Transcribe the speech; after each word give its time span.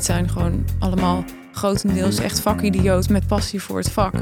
Het 0.00 0.08
zijn 0.08 0.28
gewoon 0.28 0.64
allemaal 0.78 1.24
grotendeels 1.52 2.18
echt 2.18 2.40
vakidioot 2.40 3.08
met 3.08 3.26
passie 3.26 3.62
voor 3.62 3.78
het 3.78 3.90
vak. 3.90 4.14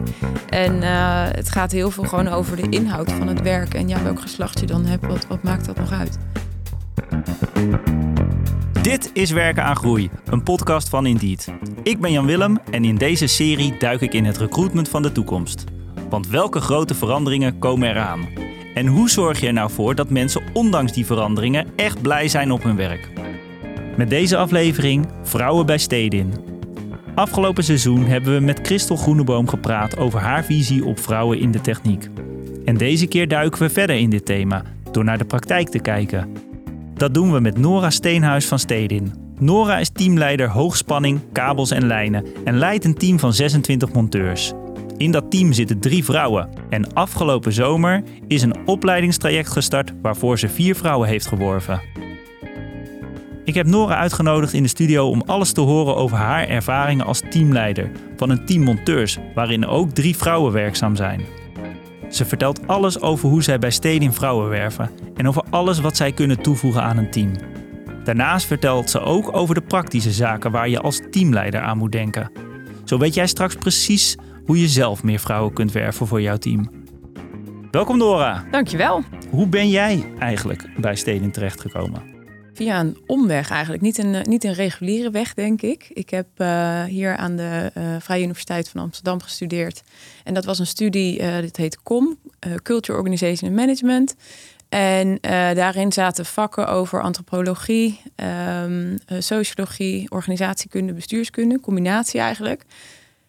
En 0.49 0.83
eh, 0.83 1.25
het 1.25 1.51
gaat 1.51 1.73
heel 1.73 1.91
veel 1.91 2.05
gewoon 2.05 2.29
over 2.29 2.57
de 2.57 2.69
inhoud 2.69 3.13
van 3.13 3.29
het 3.29 3.43
werk. 3.43 3.75
En 3.75 3.89
ja, 3.89 4.03
welk 4.03 4.21
geslacht 4.21 4.61
je 4.61 4.67
dan 4.67 4.85
hebt, 4.85 5.07
wat, 5.07 5.27
wat 5.27 5.43
maakt 5.43 5.65
dat 5.65 5.77
nog 5.77 5.93
uit? 5.93 6.19
Dit 8.83 9.11
is 9.13 9.31
Werken 9.31 9.65
aan 9.65 9.77
Groei, 9.77 10.11
een 10.25 10.43
podcast 10.43 10.89
van 10.89 11.07
Indeed. 11.07 11.53
Ik 11.83 12.01
ben 12.01 12.13
Jan 12.13 12.27
Willem 12.27 12.59
en 12.71 12.85
in 12.85 12.97
deze 12.97 13.27
serie 13.27 13.77
duik 13.79 14.01
ik 14.01 14.15
in 14.15 14.25
het 14.25 14.37
recruitment 14.37 14.89
van 14.89 15.03
de 15.03 15.13
toekomst. 15.13 15.65
Want 16.11 16.29
welke 16.29 16.61
grote 16.61 16.95
veranderingen 16.95 17.59
komen 17.59 17.89
eraan? 17.89 18.29
En 18.75 18.87
hoe 18.87 19.11
zorg 19.11 19.41
je 19.41 19.47
er 19.47 19.53
nou 19.53 19.71
voor 19.71 19.95
dat 19.95 20.11
mensen 20.11 20.43
ondanks 20.53 20.93
die 20.93 21.07
veranderingen 21.07 21.67
echt 21.77 22.03
blij 22.03 22.29
zijn 22.29 22.53
op 22.53 22.63
hun 22.63 22.77
werk? 22.77 23.11
Met 23.99 24.11
deze 24.11 24.37
aflevering 24.37 25.07
Vrouwen 25.23 25.67
bij 25.67 25.79
Stedin. 25.79 26.33
Afgelopen 27.15 27.65
seizoen 27.65 28.05
hebben 28.05 28.35
we 28.35 28.41
met 28.41 28.61
Christel 28.63 28.97
Groeneboom 28.97 29.49
gepraat 29.49 29.97
over 29.97 30.21
haar 30.21 30.45
visie 30.45 30.85
op 30.85 30.99
vrouwen 30.99 31.39
in 31.39 31.51
de 31.51 31.61
techniek. 31.61 32.09
En 32.65 32.77
deze 32.77 33.07
keer 33.07 33.29
duiken 33.29 33.63
we 33.63 33.71
verder 33.71 33.97
in 33.97 34.11
dit 34.11 34.25
thema 34.25 34.63
door 34.93 35.05
naar 35.05 35.19
de 35.19 35.25
praktijk 35.25 35.69
te 35.69 35.79
kijken. 35.79 36.33
Dat 36.95 37.15
doen 37.15 37.33
we 37.33 37.41
met 37.41 37.59
Nora 37.59 37.91
Steenhuis 37.91 38.47
van 38.47 38.59
Stedin. 38.59 39.13
Nora 39.39 39.79
is 39.79 39.91
teamleider 39.91 40.49
hoogspanning, 40.49 41.21
kabels 41.33 41.71
en 41.71 41.87
lijnen 41.87 42.25
en 42.45 42.59
leidt 42.59 42.85
een 42.85 42.95
team 42.95 43.19
van 43.19 43.33
26 43.33 43.93
monteurs. 43.93 44.53
In 44.97 45.11
dat 45.11 45.31
team 45.31 45.53
zitten 45.53 45.81
drie 45.81 46.05
vrouwen. 46.05 46.49
En 46.71 46.93
afgelopen 46.93 47.53
zomer 47.53 48.03
is 48.27 48.43
een 48.43 48.57
opleidingstraject 48.67 49.49
gestart 49.49 49.93
waarvoor 50.03 50.39
ze 50.39 50.49
vier 50.49 50.75
vrouwen 50.75 51.09
heeft 51.09 51.27
geworven. 51.27 52.08
Ik 53.49 53.55
heb 53.55 53.67
Nora 53.67 53.97
uitgenodigd 53.97 54.53
in 54.53 54.63
de 54.63 54.69
studio 54.69 55.09
om 55.09 55.23
alles 55.27 55.53
te 55.53 55.61
horen 55.61 55.97
over 55.97 56.17
haar 56.17 56.49
ervaringen 56.49 57.07
als 57.07 57.23
teamleider 57.31 57.91
van 58.17 58.31
een 58.31 58.45
team 58.45 58.63
monteurs, 58.63 59.19
waarin 59.35 59.67
ook 59.67 59.91
drie 59.91 60.17
vrouwen 60.17 60.53
werkzaam 60.53 60.97
zijn. 60.97 61.21
Ze 62.11 62.25
vertelt 62.25 62.67
alles 62.67 63.01
over 63.01 63.29
hoe 63.29 63.43
zij 63.43 63.59
bij 63.59 63.71
Stedin 63.71 64.13
vrouwen 64.13 64.49
werven 64.49 64.91
en 65.15 65.29
over 65.29 65.43
alles 65.51 65.81
wat 65.81 65.97
zij 65.97 66.13
kunnen 66.13 66.43
toevoegen 66.43 66.83
aan 66.83 66.97
een 66.97 67.11
team. 67.11 67.33
Daarnaast 68.05 68.47
vertelt 68.47 68.91
ze 68.91 69.01
ook 69.01 69.37
over 69.37 69.55
de 69.55 69.61
praktische 69.61 70.13
zaken 70.13 70.51
waar 70.51 70.69
je 70.69 70.81
als 70.81 71.01
teamleider 71.11 71.61
aan 71.61 71.79
moet 71.79 71.93
denken. 71.93 72.31
Zo 72.85 72.99
weet 72.99 73.15
jij 73.15 73.27
straks 73.27 73.55
precies 73.55 74.17
hoe 74.47 74.61
je 74.61 74.69
zelf 74.69 75.03
meer 75.03 75.19
vrouwen 75.19 75.53
kunt 75.53 75.73
werven 75.73 76.07
voor 76.07 76.21
jouw 76.21 76.37
team. 76.37 76.71
Welkom 77.71 77.99
Nora. 77.99 78.45
Dankjewel. 78.51 79.03
Hoe 79.31 79.47
ben 79.47 79.69
jij 79.69 80.13
eigenlijk 80.19 80.71
bij 80.77 80.97
Stedin 80.97 81.31
terechtgekomen? 81.31 82.18
Via 82.59 82.81
een 82.81 82.99
omweg 83.07 83.51
eigenlijk. 83.51 83.83
Niet 83.83 83.99
een, 83.99 84.25
niet 84.29 84.45
een 84.45 84.53
reguliere 84.53 85.11
weg, 85.11 85.35
denk 85.35 85.63
ik. 85.63 85.91
Ik 85.93 86.11
heb 86.11 86.27
uh, 86.37 86.85
hier 86.85 87.17
aan 87.17 87.37
de 87.37 87.73
uh, 87.79 87.85
Vrije 87.99 88.23
Universiteit 88.23 88.69
van 88.69 88.81
Amsterdam 88.81 89.23
gestudeerd. 89.23 89.83
En 90.25 90.35
dat 90.35 90.45
was 90.45 90.59
een 90.59 90.67
studie, 90.67 91.21
uh, 91.21 91.39
dit 91.39 91.57
heet 91.57 91.83
COM, 91.83 92.19
Culture 92.63 92.99
Organization 92.99 93.51
and 93.51 93.59
Management. 93.61 94.15
En 94.69 95.19
daarin 95.55 95.93
zaten 95.93 96.25
vakken 96.27 96.69
over 96.69 97.03
antropologie, 97.03 98.01
um, 98.65 98.99
sociologie, 99.19 100.11
organisatiekunde, 100.11 100.93
bestuurskunde, 100.93 101.61
combinatie 101.61 102.21
eigenlijk. 102.21 102.65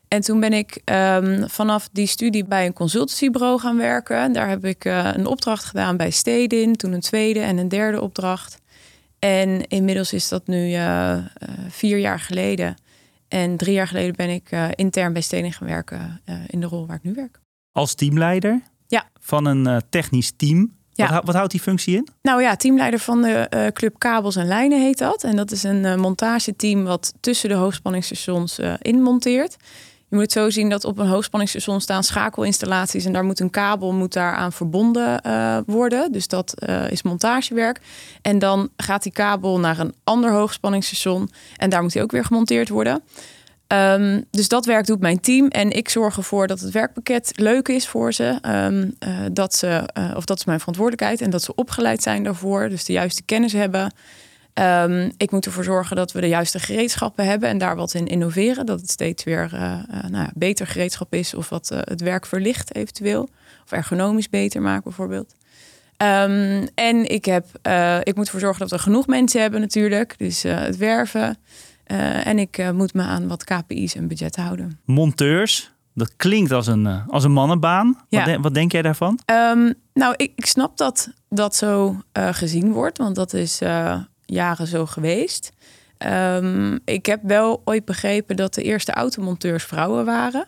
En 0.07 0.21
toen 0.21 0.39
ben 0.39 0.53
ik 0.53 0.81
um, 0.85 1.49
vanaf 1.49 1.89
die 1.91 2.07
studie 2.07 2.45
bij 2.45 2.65
een 2.65 2.73
consultancybureau 2.73 3.59
gaan 3.59 3.77
werken. 3.77 4.33
Daar 4.33 4.49
heb 4.49 4.65
ik 4.65 4.85
een 4.85 5.25
opdracht 5.25 5.63
gedaan 5.63 5.97
bij 5.97 6.11
Stedin, 6.11 6.75
toen 6.75 6.93
een 6.93 6.99
tweede 6.99 7.39
en 7.39 7.57
een 7.57 7.69
derde 7.69 8.01
opdracht. 8.01 8.57
En 9.19 9.67
inmiddels 9.67 10.13
is 10.13 10.27
dat 10.27 10.47
nu 10.47 10.71
uh, 10.71 11.17
vier 11.69 11.97
jaar 11.97 12.19
geleden. 12.19 12.75
En 13.27 13.57
drie 13.57 13.73
jaar 13.73 13.87
geleden 13.87 14.15
ben 14.15 14.29
ik 14.29 14.51
uh, 14.51 14.67
intern 14.75 15.13
bij 15.13 15.21
Stening 15.21 15.57
gaan 15.57 15.67
werken 15.67 16.21
in 16.47 16.59
de 16.59 16.65
rol 16.65 16.87
waar 16.87 16.95
ik 16.95 17.03
nu 17.03 17.13
werk. 17.13 17.39
Als 17.71 17.95
teamleider? 17.95 18.61
Ja. 18.87 19.09
Van 19.19 19.45
een 19.45 19.81
technisch 19.89 20.31
team? 20.35 20.77
Ja. 20.91 21.09
Wat, 21.09 21.25
wat, 21.25 21.35
houdt 21.35 21.51
die 21.51 21.61
functie 21.61 21.95
in? 21.95 22.07
Nou 22.21 22.41
ja, 22.41 22.55
teamleider 22.55 22.99
van 22.99 23.21
de 23.21 23.71
Club 23.73 23.99
Kabels 23.99 24.35
en 24.35 24.47
Lijnen 24.47 24.81
heet 24.81 24.97
dat. 24.97 25.23
En 25.23 25.35
dat 25.35 25.51
is 25.51 25.63
een 25.63 25.99
montageteam 25.99 26.83
wat 26.83 27.13
tussen 27.19 27.49
de 27.49 27.55
hoogspanningsstations 27.55 28.59
inmonteert. 28.81 29.57
Je 30.09 30.15
moet 30.15 30.23
het 30.23 30.31
zo 30.31 30.49
zien 30.49 30.69
dat 30.69 30.85
op 30.85 30.97
een 30.97 31.07
hoogspanningsstation 31.07 31.81
staan 31.81 32.03
schakelinstallaties 32.03 33.05
en 33.05 33.13
daar 33.13 33.23
moet 33.23 33.39
een 33.39 33.49
kabel 33.49 33.93
moet 33.93 34.13
daar 34.13 34.35
aan 34.35 34.51
verbonden 34.51 35.21
uh, 35.25 35.57
worden. 35.65 36.11
Dus 36.11 36.27
dat 36.27 36.53
uh, 36.69 36.91
is 36.91 37.01
montagewerk. 37.01 37.79
En 38.21 38.39
dan 38.39 38.69
gaat 38.77 39.03
die 39.03 39.11
kabel 39.11 39.59
naar 39.59 39.79
een 39.79 39.93
ander 40.03 40.31
hoogspanningsstation 40.31 41.29
en 41.57 41.69
daar 41.69 41.81
moet 41.81 41.93
hij 41.93 42.03
ook 42.03 42.11
weer 42.11 42.25
gemonteerd 42.25 42.69
worden. 42.69 43.01
Um, 43.73 44.25
dus 44.31 44.47
dat 44.47 44.65
werk 44.65 44.85
doet 44.85 44.99
mijn 44.99 45.19
team 45.19 45.47
en 45.47 45.71
ik 45.71 45.89
zorg 45.89 46.17
ervoor 46.17 46.47
dat 46.47 46.59
het 46.59 46.71
werkpakket 46.71 47.31
leuk 47.35 47.67
is 47.67 47.87
voor 47.87 48.13
ze. 48.13 48.39
Um, 48.47 48.95
uh, 48.99 49.25
dat 49.31 49.55
ze 49.55 49.89
of 50.15 50.25
dat 50.25 50.37
is 50.37 50.45
mijn 50.45 50.59
verantwoordelijkheid 50.59 51.21
en 51.21 51.29
dat 51.29 51.43
ze 51.43 51.55
opgeleid 51.55 52.03
zijn 52.03 52.23
daarvoor, 52.23 52.69
dus 52.69 52.85
de 52.85 52.93
juiste 52.93 53.23
kennis 53.23 53.53
hebben. 53.53 53.93
Um, 54.59 55.11
ik 55.17 55.31
moet 55.31 55.45
ervoor 55.45 55.63
zorgen 55.63 55.95
dat 55.95 56.11
we 56.11 56.21
de 56.21 56.27
juiste 56.27 56.59
gereedschappen 56.59 57.25
hebben 57.25 57.49
en 57.49 57.57
daar 57.57 57.75
wat 57.75 57.93
in 57.93 58.07
innoveren. 58.07 58.65
Dat 58.65 58.81
het 58.81 58.89
steeds 58.89 59.23
weer 59.23 59.49
uh, 59.53 59.61
uh, 59.61 60.01
nou 60.01 60.23
ja, 60.23 60.31
beter 60.33 60.67
gereedschap 60.67 61.13
is 61.13 61.33
of 61.33 61.49
wat 61.49 61.69
uh, 61.73 61.79
het 61.83 62.01
werk 62.01 62.25
verlicht 62.25 62.75
eventueel. 62.75 63.29
Of 63.63 63.71
ergonomisch 63.71 64.29
beter 64.29 64.61
maken 64.61 64.83
bijvoorbeeld. 64.83 65.33
Um, 65.97 66.67
en 66.75 67.09
ik, 67.11 67.25
heb, 67.25 67.45
ik 68.03 68.15
moet 68.15 68.25
ervoor 68.25 68.39
zorgen 68.39 68.59
dat 68.59 68.71
we 68.71 68.79
genoeg 68.79 69.07
mensen 69.07 69.41
hebben 69.41 69.59
natuurlijk. 69.59 70.15
Dus 70.17 70.43
het 70.43 70.77
werven. 70.77 71.37
en 72.23 72.39
ik 72.39 72.71
moet 72.73 72.93
me 72.93 73.01
aan 73.01 73.27
wat 73.27 73.43
KPI's 73.43 73.95
en 73.95 74.07
budgetten 74.07 74.43
houden. 74.43 74.79
Monteurs, 74.85 75.71
dat 75.93 76.13
klinkt 76.15 76.51
als 76.51 76.67
een, 76.67 76.87
als 77.07 77.23
een 77.23 77.31
mannenbaan. 77.31 77.97
Ja. 78.09 78.25
Wat, 78.25 78.33
de, 78.33 78.41
wat, 78.41 78.53
denk 78.53 78.71
jij 78.71 78.81
daarvan? 78.81 79.19
Um, 79.25 79.73
nou, 79.93 80.13
ik, 80.17 80.31
ik, 80.35 80.45
snap 80.45 80.77
dat 80.77 81.13
dat 81.29 81.55
zo 81.55 82.01
gezien 82.13 82.71
wordt. 82.71 82.97
Want 82.97 83.15
dat 83.15 83.33
is 83.33 83.59
jaren 84.29 84.67
zo 84.67 84.85
geweest. 84.85 85.51
Um, 86.07 86.79
ik 86.85 87.05
heb 87.05 87.19
wel 87.23 87.61
ooit 87.65 87.85
begrepen 87.85 88.35
dat 88.35 88.53
de 88.53 88.63
eerste 88.63 88.91
automonteurs 88.91 89.63
vrouwen 89.63 90.05
waren. 90.05 90.45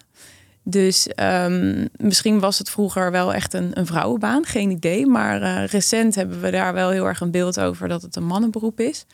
Dus 0.63 1.09
um, 1.15 1.89
misschien 1.95 2.39
was 2.39 2.57
het 2.57 2.69
vroeger 2.69 3.11
wel 3.11 3.33
echt 3.33 3.53
een, 3.53 3.79
een 3.79 3.85
vrouwenbaan, 3.85 4.45
geen 4.45 4.71
idee. 4.71 5.05
Maar 5.05 5.41
uh, 5.41 5.65
recent 5.65 6.15
hebben 6.15 6.41
we 6.41 6.51
daar 6.51 6.73
wel 6.73 6.89
heel 6.89 7.05
erg 7.05 7.19
een 7.19 7.31
beeld 7.31 7.59
over 7.59 7.87
dat 7.87 8.01
het 8.01 8.15
een 8.15 8.25
mannenberoep 8.25 8.79
is. 8.79 9.05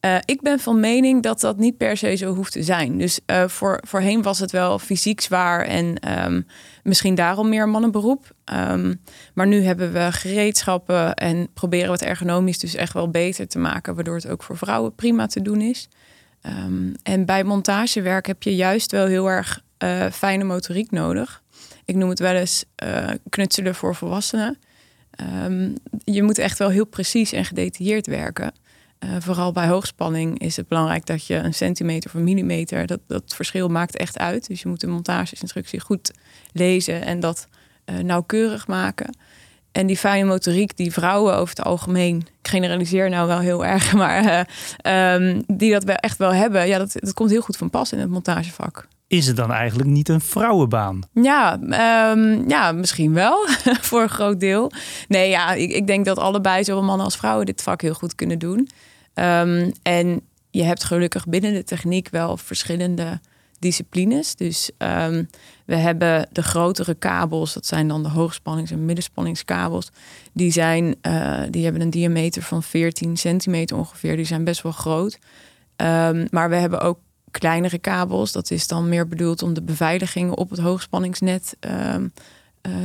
Uh, 0.00 0.16
ik 0.24 0.40
ben 0.40 0.58
van 0.58 0.80
mening 0.80 1.22
dat 1.22 1.40
dat 1.40 1.56
niet 1.56 1.76
per 1.76 1.96
se 1.96 2.14
zo 2.14 2.34
hoeft 2.34 2.52
te 2.52 2.62
zijn. 2.62 2.98
Dus 2.98 3.20
uh, 3.26 3.48
voor, 3.48 3.80
voorheen 3.86 4.22
was 4.22 4.38
het 4.38 4.50
wel 4.50 4.78
fysiek 4.78 5.20
zwaar 5.20 5.64
en 5.64 6.12
um, 6.24 6.46
misschien 6.82 7.14
daarom 7.14 7.48
meer 7.48 7.68
mannenberoep. 7.68 8.34
Um, 8.54 9.00
maar 9.34 9.46
nu 9.46 9.62
hebben 9.62 9.92
we 9.92 10.12
gereedschappen 10.12 11.14
en 11.14 11.48
proberen 11.54 11.86
we 11.86 11.92
het 11.92 12.02
ergonomisch 12.02 12.58
dus 12.58 12.74
echt 12.74 12.92
wel 12.92 13.10
beter 13.10 13.48
te 13.48 13.58
maken, 13.58 13.94
waardoor 13.94 14.14
het 14.14 14.28
ook 14.28 14.42
voor 14.42 14.56
vrouwen 14.56 14.94
prima 14.94 15.26
te 15.26 15.42
doen 15.42 15.60
is. 15.60 15.88
Um, 16.42 16.94
en 17.02 17.24
bij 17.24 17.44
montagewerk 17.44 18.26
heb 18.26 18.42
je 18.42 18.54
juist 18.54 18.90
wel 18.90 19.06
heel 19.06 19.26
erg 19.26 19.62
uh, 19.84 20.06
fijne 20.12 20.44
motoriek 20.44 20.90
nodig. 20.90 21.42
Ik 21.84 21.94
noem 21.94 22.08
het 22.08 22.18
wel 22.18 22.34
eens 22.34 22.64
knutselen 23.28 23.74
voor 23.74 23.94
volwassenen. 23.94 24.58
je 26.04 26.22
moet 26.22 26.38
echt 26.38 26.58
wel 26.58 26.68
heel 26.68 26.86
precies 26.86 27.32
en 27.32 27.44
gedetailleerd 27.44 28.06
werken. 28.06 28.52
Uh, 29.04 29.10
vooral 29.18 29.52
bij 29.52 29.66
hoogspanning 29.66 30.38
is 30.38 30.56
het 30.56 30.68
belangrijk 30.68 31.06
dat 31.06 31.26
je 31.26 31.34
een 31.34 31.54
centimeter 31.54 32.10
of 32.10 32.16
een 32.16 32.24
millimeter, 32.24 32.86
dat, 32.86 33.00
dat 33.06 33.34
verschil 33.34 33.68
maakt 33.68 33.96
echt 33.96 34.18
uit. 34.18 34.46
Dus 34.48 34.62
je 34.62 34.68
moet 34.68 34.80
de 34.80 34.86
montageinstructie 34.86 35.80
goed 35.80 36.10
lezen 36.52 37.02
en 37.02 37.20
dat 37.20 37.48
uh, 37.86 37.98
nauwkeurig 37.98 38.66
maken. 38.66 39.16
En 39.72 39.86
die 39.86 39.96
fijne 39.96 40.26
motoriek 40.26 40.76
die 40.76 40.92
vrouwen 40.92 41.34
over 41.34 41.56
het 41.56 41.64
algemeen, 41.64 42.16
ik 42.42 42.48
generaliseer 42.48 43.10
nou 43.10 43.26
wel 43.26 43.38
heel 43.38 43.64
erg, 43.64 43.92
maar 44.02 44.46
uh, 44.84 45.14
um, 45.14 45.42
die 45.46 45.72
dat 45.72 45.84
wel 45.84 45.96
echt 45.96 46.18
wel 46.18 46.32
hebben, 46.32 46.66
ja, 46.66 46.78
dat, 46.78 46.92
dat 46.92 47.14
komt 47.14 47.30
heel 47.30 47.40
goed 47.40 47.56
van 47.56 47.70
pas 47.70 47.92
in 47.92 47.98
het 47.98 48.10
montagevak. 48.10 48.88
Is 49.08 49.26
het 49.26 49.36
dan 49.36 49.52
eigenlijk 49.52 49.88
niet 49.88 50.08
een 50.08 50.20
vrouwenbaan? 50.20 51.00
Ja, 51.12 51.58
um, 52.10 52.48
ja 52.48 52.72
misschien 52.72 53.12
wel, 53.12 53.46
voor 53.88 54.02
een 54.02 54.08
groot 54.08 54.40
deel. 54.40 54.70
Nee, 55.08 55.28
ja, 55.28 55.52
ik, 55.52 55.70
ik, 55.70 55.86
denk 55.86 56.04
dat 56.04 56.18
allebei, 56.18 56.64
zowel 56.64 56.82
mannen 56.82 57.04
als 57.04 57.16
vrouwen, 57.16 57.46
dit 57.46 57.62
vak 57.62 57.80
heel 57.80 57.94
goed 57.94 58.14
kunnen 58.14 58.38
doen. 58.38 58.68
Um, 59.18 59.72
en 59.82 60.20
je 60.50 60.62
hebt 60.62 60.84
gelukkig 60.84 61.26
binnen 61.26 61.52
de 61.52 61.64
techniek 61.64 62.08
wel 62.08 62.36
verschillende 62.36 63.20
disciplines. 63.58 64.34
Dus 64.34 64.70
um, 64.78 65.28
we 65.64 65.76
hebben 65.76 66.28
de 66.32 66.42
grotere 66.42 66.94
kabels, 66.94 67.52
dat 67.52 67.66
zijn 67.66 67.88
dan 67.88 68.02
de 68.02 68.08
hoogspannings- 68.08 68.70
en 68.70 68.84
middenspanningskabels. 68.84 69.90
Die, 70.32 70.50
zijn, 70.50 70.94
uh, 71.02 71.42
die 71.50 71.64
hebben 71.64 71.82
een 71.82 71.90
diameter 71.90 72.42
van 72.42 72.62
14 72.62 73.16
centimeter 73.16 73.76
ongeveer. 73.76 74.16
Die 74.16 74.24
zijn 74.24 74.44
best 74.44 74.62
wel 74.62 74.72
groot. 74.72 75.18
Um, 75.76 76.26
maar 76.30 76.48
we 76.48 76.56
hebben 76.56 76.80
ook 76.80 76.98
kleinere 77.30 77.78
kabels. 77.78 78.32
Dat 78.32 78.50
is 78.50 78.66
dan 78.66 78.88
meer 78.88 79.08
bedoeld 79.08 79.42
om 79.42 79.54
de 79.54 79.62
beveiliging 79.62 80.30
op 80.30 80.50
het 80.50 80.58
hoogspanningsnet 80.58 81.56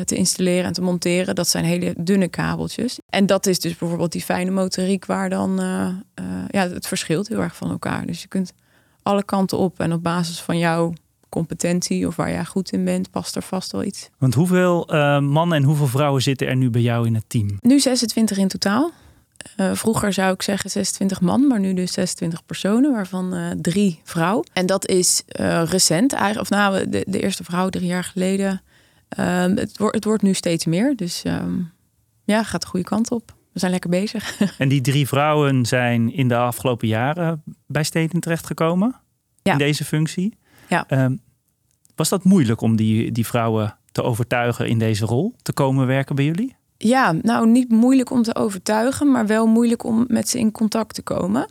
te 0.05 0.15
installeren 0.15 0.65
en 0.65 0.73
te 0.73 0.81
monteren. 0.81 1.35
Dat 1.35 1.47
zijn 1.47 1.65
hele 1.65 1.93
dunne 1.97 2.27
kabeltjes. 2.27 2.99
En 3.09 3.25
dat 3.25 3.45
is 3.45 3.59
dus 3.59 3.77
bijvoorbeeld 3.77 4.11
die 4.11 4.21
fijne 4.21 4.51
motoriek 4.51 5.05
waar 5.05 5.29
dan 5.29 5.61
uh, 5.61 5.87
uh, 6.19 6.25
ja, 6.47 6.69
het 6.69 6.87
verschilt 6.87 7.27
heel 7.27 7.39
erg 7.41 7.55
van 7.55 7.69
elkaar. 7.69 8.05
Dus 8.05 8.21
je 8.21 8.27
kunt 8.27 8.53
alle 9.03 9.23
kanten 9.23 9.57
op. 9.57 9.79
En 9.79 9.93
op 9.93 10.03
basis 10.03 10.39
van 10.39 10.57
jouw 10.57 10.93
competentie 11.29 12.07
of 12.07 12.15
waar 12.15 12.31
jij 12.31 12.45
goed 12.45 12.71
in 12.71 12.85
bent, 12.85 13.11
past 13.11 13.35
er 13.35 13.41
vast 13.41 13.71
wel 13.71 13.83
iets. 13.83 14.09
Want 14.17 14.33
hoeveel 14.33 14.93
uh, 14.93 15.19
mannen 15.19 15.57
en 15.57 15.63
hoeveel 15.63 15.87
vrouwen 15.87 16.21
zitten 16.21 16.47
er 16.47 16.55
nu 16.55 16.69
bij 16.69 16.81
jou 16.81 17.05
in 17.05 17.15
het 17.15 17.23
team? 17.27 17.57
Nu 17.61 17.79
26 17.79 18.37
in 18.37 18.47
totaal. 18.47 18.91
Uh, 19.57 19.71
vroeger 19.73 20.13
zou 20.13 20.33
ik 20.33 20.41
zeggen 20.41 20.69
26 20.69 21.21
man, 21.21 21.47
maar 21.47 21.59
nu 21.59 21.73
dus 21.73 21.91
26 21.91 22.45
personen, 22.45 22.91
waarvan 22.91 23.35
uh, 23.35 23.49
drie 23.61 23.99
vrouw. 24.03 24.43
En 24.53 24.65
dat 24.65 24.87
is 24.87 25.23
recent 25.65 26.13
eigenlijk, 26.13 26.41
of 26.41 26.49
nou, 26.57 26.89
de, 26.89 27.05
de, 27.07 27.19
eerste 27.19 27.43
vrouw 27.43 27.69
drie 27.69 27.87
jaar 27.87 28.03
geleden. 28.03 28.61
Ehm, 29.11 29.55
het, 29.55 29.77
wordt, 29.77 29.95
het 29.95 30.03
wordt 30.03 30.23
nu 30.23 30.33
steeds 30.33 30.65
meer, 30.65 30.95
dus 30.95 31.23
um, 31.25 31.71
ja, 32.23 32.43
gaat 32.43 32.61
de 32.61 32.67
goede 32.67 32.85
kant 32.85 33.11
op. 33.11 33.35
We 33.53 33.59
zijn 33.59 33.71
lekker 33.71 33.89
bezig. 33.89 34.39
En 34.57 34.69
die 34.69 34.81
drie 34.81 35.07
vrouwen 35.07 35.65
zijn 35.65 36.13
in 36.13 36.27
de 36.27 36.37
afgelopen 36.37 36.87
jaren 36.87 37.43
bij 37.67 37.83
Steden 37.83 38.19
terechtgekomen 38.19 38.95
ja. 39.41 39.51
in 39.51 39.57
deze 39.57 39.85
functie. 39.85 40.37
Ja. 40.67 40.85
Um, 41.03 41.21
was 41.95 42.09
dat 42.09 42.23
moeilijk 42.23 42.61
om 42.61 42.75
die, 42.75 43.11
die 43.11 43.25
vrouwen 43.25 43.77
te 43.91 44.03
overtuigen 44.03 44.67
in 44.67 44.79
deze 44.79 45.05
rol 45.05 45.35
te 45.41 45.53
komen 45.53 45.87
werken 45.87 46.15
bij 46.15 46.25
jullie? 46.25 46.55
Ja, 46.77 47.11
nou 47.11 47.47
niet 47.47 47.69
moeilijk 47.69 48.11
om 48.11 48.23
te 48.23 48.35
overtuigen, 48.35 49.11
maar 49.11 49.27
wel 49.27 49.47
moeilijk 49.47 49.83
om 49.83 50.05
met 50.07 50.29
ze 50.29 50.39
in 50.39 50.51
contact 50.51 50.95
te 50.95 51.01
komen. 51.01 51.49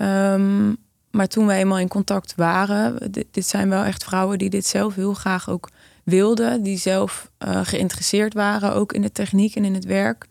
Um, 0.00 0.76
maar 1.10 1.26
toen 1.26 1.46
we 1.46 1.52
eenmaal 1.52 1.78
in 1.78 1.88
contact 1.88 2.34
waren, 2.36 3.12
dit, 3.12 3.26
dit, 3.30 3.46
zijn 3.46 3.68
wel 3.68 3.82
echt 3.82 4.04
vrouwen 4.04 4.38
die 4.38 4.50
dit 4.50 4.66
zelf 4.66 4.94
heel 4.94 5.14
graag 5.14 5.48
ook 5.48 5.68
wilden, 6.08 6.62
die 6.62 6.78
zelf 6.78 7.30
uh, 7.46 7.60
geïnteresseerd 7.62 8.34
waren, 8.34 8.74
ook 8.74 8.92
in 8.92 9.02
de 9.02 9.12
techniek 9.12 9.54
en 9.54 9.64
in 9.64 9.74
het 9.74 9.84
werk, 9.84 10.26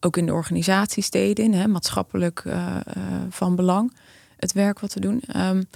ook 0.00 0.16
in 0.16 0.26
de 0.26 0.32
organisatiesteden, 0.32 1.52
hè, 1.52 1.66
maatschappelijk 1.66 2.42
uh, 2.46 2.54
uh, 2.96 3.02
van 3.30 3.56
belang, 3.56 3.96
het 4.36 4.52
werk 4.52 4.80
wat 4.80 4.94
we 4.94 5.00
doen. 5.00 5.22
Um, 5.36 5.68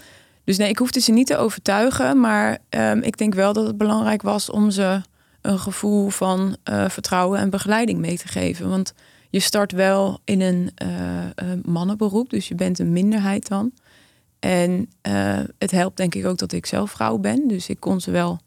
dus 0.45 0.57
nee, 0.57 0.69
ik 0.69 0.79
hoefde 0.79 1.01
ze 1.01 1.13
niet 1.13 1.27
te 1.27 1.37
overtuigen, 1.37 2.21
maar 2.21 2.59
um, 2.71 3.03
ik 3.03 3.17
denk 3.17 3.35
wel 3.35 3.53
dat 3.53 3.67
het 3.67 3.77
belangrijk 3.77 4.23
was 4.23 4.51
om 4.51 4.71
ze 4.71 5.01
een 5.41 5.59
gevoel 5.59 6.09
van 6.09 6.57
vertrouwen 6.89 7.39
en 7.39 7.51
begeleiding 7.51 7.99
mee 7.99 8.19
te 8.19 8.29
geven. 8.29 8.69
Want 8.69 8.95
je 9.31 9.41
start 9.41 9.73
wel 9.73 10.21
in 10.25 10.41
een 10.41 10.71
mannenberoep, 11.65 12.31
dus 12.31 12.49
je 12.49 12.55
bent 12.55 12.79
een 12.79 12.93
minderheid 12.93 13.49
dan. 13.49 13.73
En 14.39 14.91
het 15.59 15.71
helpt 15.71 15.97
denk 15.97 16.15
ik 16.15 16.27
ook 16.27 16.39
dat 16.39 16.53
ik 16.53 16.67
zelf 16.67 16.91
vrouw 16.91 17.19
ben. 17.19 17.49
Dus 17.49 17.69
ik 17.69 17.81
kon 17.81 18.01
ze 18.01 18.11
wel 18.11 18.41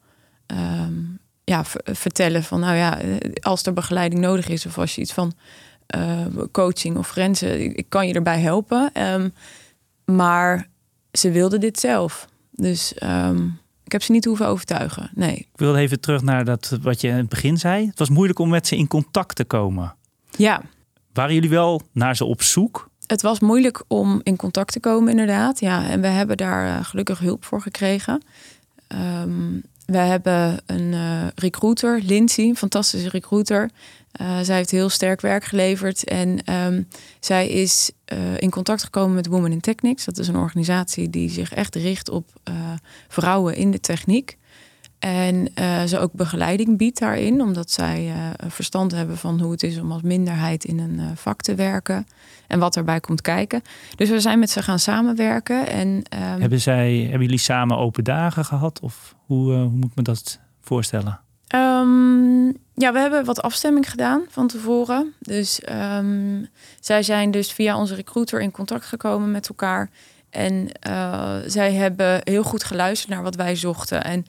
um, 0.48 1.20
ja, 1.44 1.64
vertellen 1.84 2.44
van, 2.44 2.60
nou 2.60 2.76
ja, 2.76 3.00
als 3.42 3.64
er 3.64 3.74
begeleiding 3.74 4.22
nodig 4.22 4.48
is 4.48 4.66
of 4.66 4.78
als 4.78 4.96
je 4.96 5.02
iets 5.02 5.14
van 5.14 5.34
coaching 6.52 6.98
of 6.98 7.10
grenzen, 7.10 7.62
ik, 7.64 7.74
ik, 7.74 7.86
kan 7.90 8.08
je 8.08 8.14
erbij 8.14 8.40
helpen. 8.40 8.92
Um, 8.94 9.34
maar 10.06 10.68
ze 11.12 11.32
wilden 11.32 11.60
dit 11.60 11.80
zelf. 11.80 12.28
Dus 12.52 12.94
um, 13.04 13.60
ik 13.84 13.92
heb 13.92 14.04
ze 14.04 14.12
niet 14.12 14.26
hoeven 14.26 14.48
overtuigen. 14.48 15.10
Nee. 15.14 15.36
Ik 15.36 15.48
wil 15.56 15.76
even 15.76 16.00
terug 16.00 16.22
naar 16.22 16.46
dat 16.46 16.78
wat 16.82 17.02
je 17.02 17.08
in 17.08 17.16
het 17.16 17.30
begin 17.30 17.58
zei. 17.58 17.88
Het 17.88 18.00
was 18.00 18.10
moeilijk 18.10 18.40
om 18.40 18.50
met 18.50 18.68
ze 18.68 18.76
in 18.76 18.88
contact 18.88 19.36
te 19.36 19.46
komen. 19.46 19.96
Ja. 20.38 20.62
Waren 21.14 21.34
jullie 21.34 21.50
wel 21.50 21.82
naar 21.92 22.16
ze 22.16 22.26
op 22.26 22.42
zoek? 22.42 22.90
Het 23.08 23.22
was 23.22 23.40
moeilijk 23.40 23.84
om 23.88 24.20
in 24.24 24.36
contact 24.36 24.72
te 24.72 24.80
komen, 24.80 25.10
inderdaad. 25.10 25.60
Ja, 25.60 25.90
en 25.90 26.02
we 26.02 26.08
hebben 26.08 26.38
daar 26.38 26.68
uh, 26.68 26.86
gelukkig 26.86 27.20
hulp 27.20 27.46
voor 27.46 27.62
gekregen. 27.62 28.24
Um, 29.22 29.64
we 29.86 29.98
hebben 29.98 30.62
een 30.66 30.94
uh, 30.94 31.28
recruiter, 31.36 32.02
Lindsay, 32.04 32.46
een 32.46 32.56
fantastische 32.56 33.10
recruiter. 33.10 33.70
Uh, 34.22 34.40
zij 34.42 34.56
heeft 34.56 34.72
heel 34.72 34.90
sterk 34.90 35.22
werk 35.22 35.44
geleverd 35.44 36.04
en 36.04 36.54
um, 36.54 36.88
zij 37.20 37.48
is 37.48 37.92
uh, 38.14 38.38
in 38.38 38.50
contact 38.50 38.84
gekomen 38.84 39.16
met 39.16 39.28
Women 39.28 39.52
in 39.52 39.60
Technics. 39.60 40.06
Dat 40.06 40.18
is 40.18 40.28
een 40.28 40.36
organisatie 40.36 41.10
die 41.10 41.30
zich 41.30 41.54
echt 41.54 41.76
richt 41.76 42.10
op 42.10 42.30
vrouwen 43.08 43.56
in 43.56 43.72
de 43.72 43.80
techniek. 43.80 44.38
En 45.06 45.48
ze 45.88 46.00
ook 46.00 46.14
begeleiding 46.14 46.78
biedt 46.78 47.00
daarin, 47.00 47.42
omdat 47.42 47.72
zij 47.72 48.14
verstand 48.48 48.92
hebben 48.92 49.18
van 49.18 49.40
hoe 49.40 49.52
het 49.52 49.64
is 49.64 49.80
om 49.80 49.92
als 49.92 50.02
minderheid 50.02 50.64
in 50.64 50.80
een 50.80 51.18
vak 51.18 51.42
te 51.42 51.56
werken 51.56 52.08
en 52.48 52.60
wat 52.60 52.76
erbij 52.76 53.00
komt 53.00 53.22
kijken. 53.22 53.62
Dus 53.96 54.10
we 54.10 54.20
zijn 54.20 54.40
met 54.40 54.50
ze 54.50 54.64
gaan 54.64 54.80
samenwerken. 54.80 55.68
En, 55.68 55.88
um, 55.88 56.04
hebben, 56.42 56.62
zij, 56.62 56.98
hebben 57.02 57.22
jullie 57.22 57.38
samen 57.38 57.78
open 57.78 58.04
dagen 58.04 58.46
gehad? 58.46 58.80
Of 58.80 59.16
hoe, 59.26 59.54
hoe 59.54 59.70
moet 59.70 59.90
ik 59.90 59.96
me 59.96 60.04
dat 60.04 60.40
voorstellen? 60.62 61.20
Um, 61.56 62.46
ja, 62.74 62.94
we 62.94 63.00
hebben 63.00 63.26
wat 63.26 63.42
afstemming 63.42 63.90
gedaan 63.90 64.22
van 64.30 64.48
tevoren. 64.48 65.14
Dus 65.20 65.62
um, 65.98 66.48
zij 66.80 67.04
zijn 67.04 67.32
dus 67.32 67.52
via 67.52 67.78
onze 67.78 67.96
recruiter 67.96 68.42
in 68.42 68.52
contact 68.52 68.86
gekomen 68.86 69.32
met 69.32 69.50
elkaar. 69.50 69.90
En 70.30 70.70
uh, 70.88 71.36
zij 71.46 71.74
hebben 71.74 72.22
heel 72.24 72.44
goed 72.44 72.64
geluisterd 72.64 73.14
naar 73.14 73.24
wat 73.24 73.36
wij 73.36 73.56
zochten. 73.56 74.04
En 74.04 74.26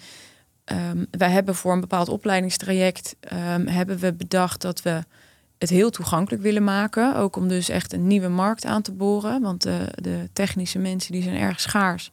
um, 0.72 1.06
wij 1.10 1.30
hebben 1.30 1.54
voor 1.54 1.72
een 1.72 1.80
bepaald 1.80 2.08
opleidingstraject 2.08 3.16
hebben 3.64 3.98
we 3.98 4.12
bedacht 4.12 4.60
dat 4.60 4.82
we 4.82 5.04
het 5.58 5.70
heel 5.70 5.90
toegankelijk 5.90 6.42
willen 6.42 6.64
maken. 6.64 7.16
Ook 7.16 7.36
om 7.36 7.48
dus 7.48 7.68
echt 7.68 7.92
een 7.92 8.06
nieuwe 8.06 8.28
markt 8.28 8.64
aan 8.64 8.82
te 8.82 8.92
boren. 8.92 9.42
Want 9.42 9.62
de, 9.62 9.88
de 9.94 10.28
technische 10.32 10.78
mensen 10.78 11.12
die 11.12 11.22
zijn 11.22 11.36
erg 11.36 11.60
schaars. 11.60 12.10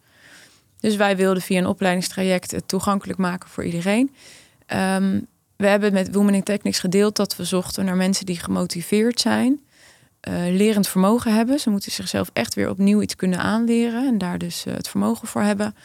Dus 0.79 0.95
wij 0.95 1.15
wilden 1.15 1.41
via 1.43 1.57
een 1.59 1.67
opleidingstraject 1.67 2.51
het 2.51 2.67
toegankelijk 2.67 3.19
maken 3.19 3.49
voor 3.49 3.63
iedereen. 3.63 4.11
Um, 4.67 5.27
we 5.55 5.67
hebben 5.67 5.93
met 5.93 6.13
Women 6.13 6.33
in 6.33 6.43
Technics 6.43 6.79
gedeeld 6.79 7.15
dat 7.15 7.35
we 7.35 7.43
zochten 7.43 7.85
naar 7.85 7.95
mensen 7.95 8.25
die 8.25 8.39
gemotiveerd 8.39 9.19
zijn, 9.19 9.59
uh, 10.29 10.33
lerend 10.35 10.87
vermogen 10.87 11.33
hebben. 11.33 11.59
Ze 11.59 11.69
moeten 11.69 11.91
zichzelf 11.91 12.29
echt 12.33 12.53
weer 12.53 12.69
opnieuw 12.69 13.01
iets 13.01 13.15
kunnen 13.15 13.39
aanleren 13.39 14.07
en 14.07 14.17
daar 14.17 14.37
dus 14.37 14.65
uh, 14.65 14.73
het 14.73 14.87
vermogen 14.87 15.27
voor 15.27 15.41
hebben. 15.41 15.75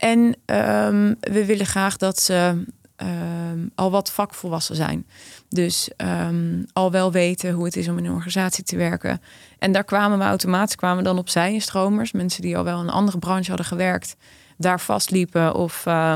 En 0.00 0.18
um, 0.18 1.16
we 1.20 1.44
willen 1.46 1.66
graag 1.66 1.96
dat 1.96 2.20
ze 2.20 2.64
um, 2.96 3.70
al 3.74 3.90
wat 3.90 4.10
vakvolwassen 4.10 4.76
zijn. 4.76 5.06
Dus 5.48 5.90
um, 5.96 6.66
al 6.72 6.90
wel 6.90 7.12
weten 7.12 7.52
hoe 7.52 7.64
het 7.64 7.76
is 7.76 7.88
om 7.88 7.98
in 7.98 8.04
een 8.04 8.12
organisatie 8.12 8.64
te 8.64 8.76
werken. 8.76 9.22
En 9.58 9.72
daar 9.72 9.84
kwamen 9.84 10.18
we 10.18 10.24
automatisch 10.24 10.76
kwamen 10.76 11.04
dan 11.04 11.18
opzij 11.18 11.52
in 11.52 11.60
stromers. 11.60 12.12
Mensen 12.12 12.42
die 12.42 12.56
al 12.56 12.64
wel 12.64 12.80
in 12.80 12.86
een 12.86 12.92
andere 12.92 13.18
branche 13.18 13.48
hadden 13.48 13.66
gewerkt, 13.66 14.16
daar 14.56 14.80
vastliepen 14.80 15.54
of 15.54 15.84
uh, 15.86 16.14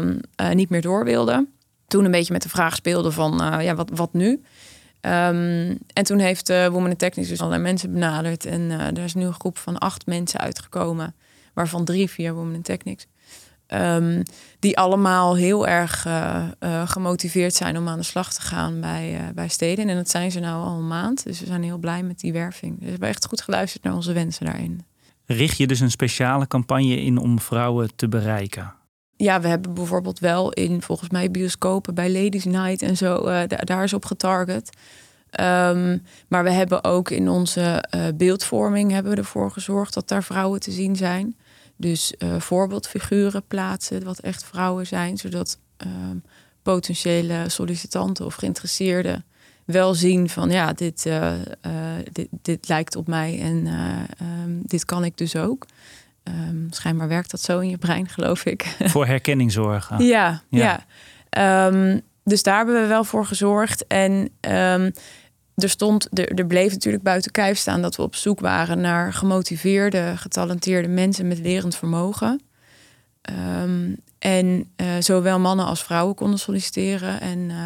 niet 0.53 0.71
meer 0.71 0.83
door 0.83 1.05
wilden 1.05 1.49
toen 1.87 2.05
een 2.05 2.11
beetje 2.11 2.33
met 2.33 2.43
de 2.43 2.49
vraag 2.49 2.75
speelde 2.75 3.11
van 3.11 3.43
uh, 3.43 3.65
ja, 3.65 3.75
wat, 3.75 3.91
wat 3.95 4.13
nu? 4.13 4.43
En 5.01 6.03
toen 6.03 6.19
heeft 6.19 6.51
uh, 6.51 6.67
Women 6.67 6.91
in 6.91 6.97
Technics 6.97 7.29
dus 7.29 7.39
allerlei 7.39 7.63
mensen 7.63 7.93
benaderd. 7.93 8.45
En 8.45 8.61
uh, 8.61 8.87
er 8.87 8.99
is 8.99 9.15
nu 9.15 9.25
een 9.25 9.33
groep 9.33 9.59
van 9.59 9.79
acht 9.79 10.07
mensen 10.07 10.41
uitgekomen. 10.41 11.15
Waarvan 11.53 11.85
drie 11.85 12.11
via 12.11 12.33
Women 12.33 12.55
in 12.55 12.63
Technics. 12.63 13.07
Um, 13.69 14.23
die 14.59 14.79
allemaal 14.79 15.37
heel 15.37 15.67
erg 15.67 16.07
gemotiveerd 16.85 17.55
zijn 17.55 17.77
om 17.77 17.89
aan 17.89 17.99
de 17.99 18.05
slag 18.05 18.35
te 18.35 18.41
gaan 18.41 18.81
bij, 18.81 19.33
bij 19.35 19.49
steden. 19.49 19.89
En 19.89 19.97
dat 19.97 20.11
zijn 20.11 20.31
ze 20.31 20.41
nou 20.41 20.65
al 20.65 20.79
een 20.79 20.89
maand. 20.89 21.25
Dus 21.25 21.41
we 21.41 21.47
zijn 21.47 21.63
heel 21.63 21.79
blij 21.79 22.03
met 22.03 22.21
die 22.21 22.33
werving. 22.33 22.73
Dus 22.75 22.85
we 22.85 22.91
hebben 22.91 23.09
echt 23.09 23.27
goed 23.27 23.43
geluisterd 23.43 23.85
naar 23.85 23.95
onze 23.95 24.13
wensen 24.13 24.47
daarin. 24.47 24.85
Richt 25.27 25.57
je 25.57 25.67
dus 25.67 25.81
een 25.81 25.91
speciale 25.91 26.47
campagne 26.47 27.01
in 27.01 27.19
om 27.19 27.41
vrouwen 27.41 27.97
te 27.97 28.09
bereiken? 28.09 28.75
ja, 29.17 29.41
we 29.41 29.49
hebben 29.49 29.75
bijvoorbeeld 29.75 30.19
wel 30.19 30.53
in 30.53 30.83
volgens 30.83 31.11
mij 31.11 31.31
bioscopen 31.31 31.95
bij 31.95 32.13
Ladies 32.13 32.45
Night 32.45 32.83
en 32.83 32.97
zo, 32.97 33.23
daar 33.47 33.85
is 33.85 33.93
op 33.93 34.05
getarget. 34.05 34.77
Um, 35.41 36.03
maar 36.29 36.45
we 36.45 36.51
hebben 36.51 36.85
ook 36.85 37.11
in 37.11 37.29
onze 37.29 37.85
beeldvorming 38.17 38.91
hebben 38.91 39.13
we 39.13 39.19
ervoor 39.19 39.51
gezorgd 39.51 39.95
dat 39.95 40.09
daar 40.09 40.25
vrouwen 40.25 40.61
te 40.61 40.71
zien 40.71 40.97
zijn. 40.97 41.37
Dus 41.77 42.15
uh, 42.19 42.41
voorbeeldfiguren 42.41 43.47
plaatsen, 43.47 44.05
wat 44.05 44.19
echt 44.19 44.45
vrouwen 44.45 44.87
zijn, 44.87 45.17
zodat 45.17 45.59
um, 45.87 46.23
potentiële 46.63 47.49
sollicitanten 47.49 48.25
of 48.25 48.35
geïnteresseerden 48.35 49.25
wel 49.65 49.95
zien 49.95 50.29
van 50.29 50.51
ja, 50.51 50.73
dit, 50.73 51.09
dit, 52.13 52.29
dit, 52.43 52.69
lijkt 52.69 52.97
op 52.97 53.07
mij 53.07 53.41
en 53.41 53.67
um, 54.23 54.61
dit 54.63 54.85
kan 54.85 55.05
ik 55.05 55.17
dus 55.17 55.37
ook. 55.37 55.67
Um, 56.25 56.67
schijnbaar 56.71 57.09
werkt 57.09 57.31
dat 57.31 57.41
zo 57.41 57.59
in 57.59 57.69
je 57.69 57.79
brein, 57.79 58.09
geloof 58.09 58.45
ik. 58.45 58.77
Voor 58.85 59.07
herkenning 59.07 59.53
zorgen. 59.53 60.05
ja, 60.05 60.43
ja. 60.49 60.85
ja. 61.31 61.67
Um, 61.67 62.01
dus 62.25 62.43
daar 62.43 62.57
hebben 62.57 62.81
we 62.81 62.87
wel 62.87 63.05
voor 63.05 63.27
gezorgd. 63.27 63.87
En 63.87 64.31
er, 65.55 65.69
stond, 65.69 66.19
er, 66.19 66.35
er 66.35 66.47
bleef 66.47 66.73
natuurlijk 66.73 67.03
buiten 67.03 67.31
kijf 67.31 67.59
staan 67.59 67.83
dat 67.83 67.97
we 67.97 68.03
op 68.03 68.15
zoek 68.15 68.41
waren 68.41 68.81
naar 68.81 69.13
gemotiveerde, 69.13 70.13
getalenteerde 70.17 70.89
mensen 70.89 71.29
met 71.29 71.39
lerend 71.39 71.77
vermogen. 71.77 72.41
en 74.19 74.71
uh, 74.77 74.87
zowel 74.99 75.39
mannen 75.39 75.67
als 75.67 75.83
vrouwen 75.83 76.15
konden 76.15 76.39
solliciteren. 76.39 77.21
En 77.21 77.39
uh, 77.39 77.57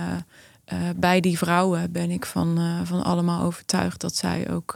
uh, 0.72 0.88
bij 0.96 1.20
die 1.20 1.38
vrouwen 1.38 1.92
ben 1.92 2.10
ik 2.10 2.26
van, 2.26 2.58
van 2.84 3.02
allemaal 3.02 3.42
overtuigd 3.42 4.00
dat 4.00 4.16
zij 4.16 4.50
ook 4.50 4.74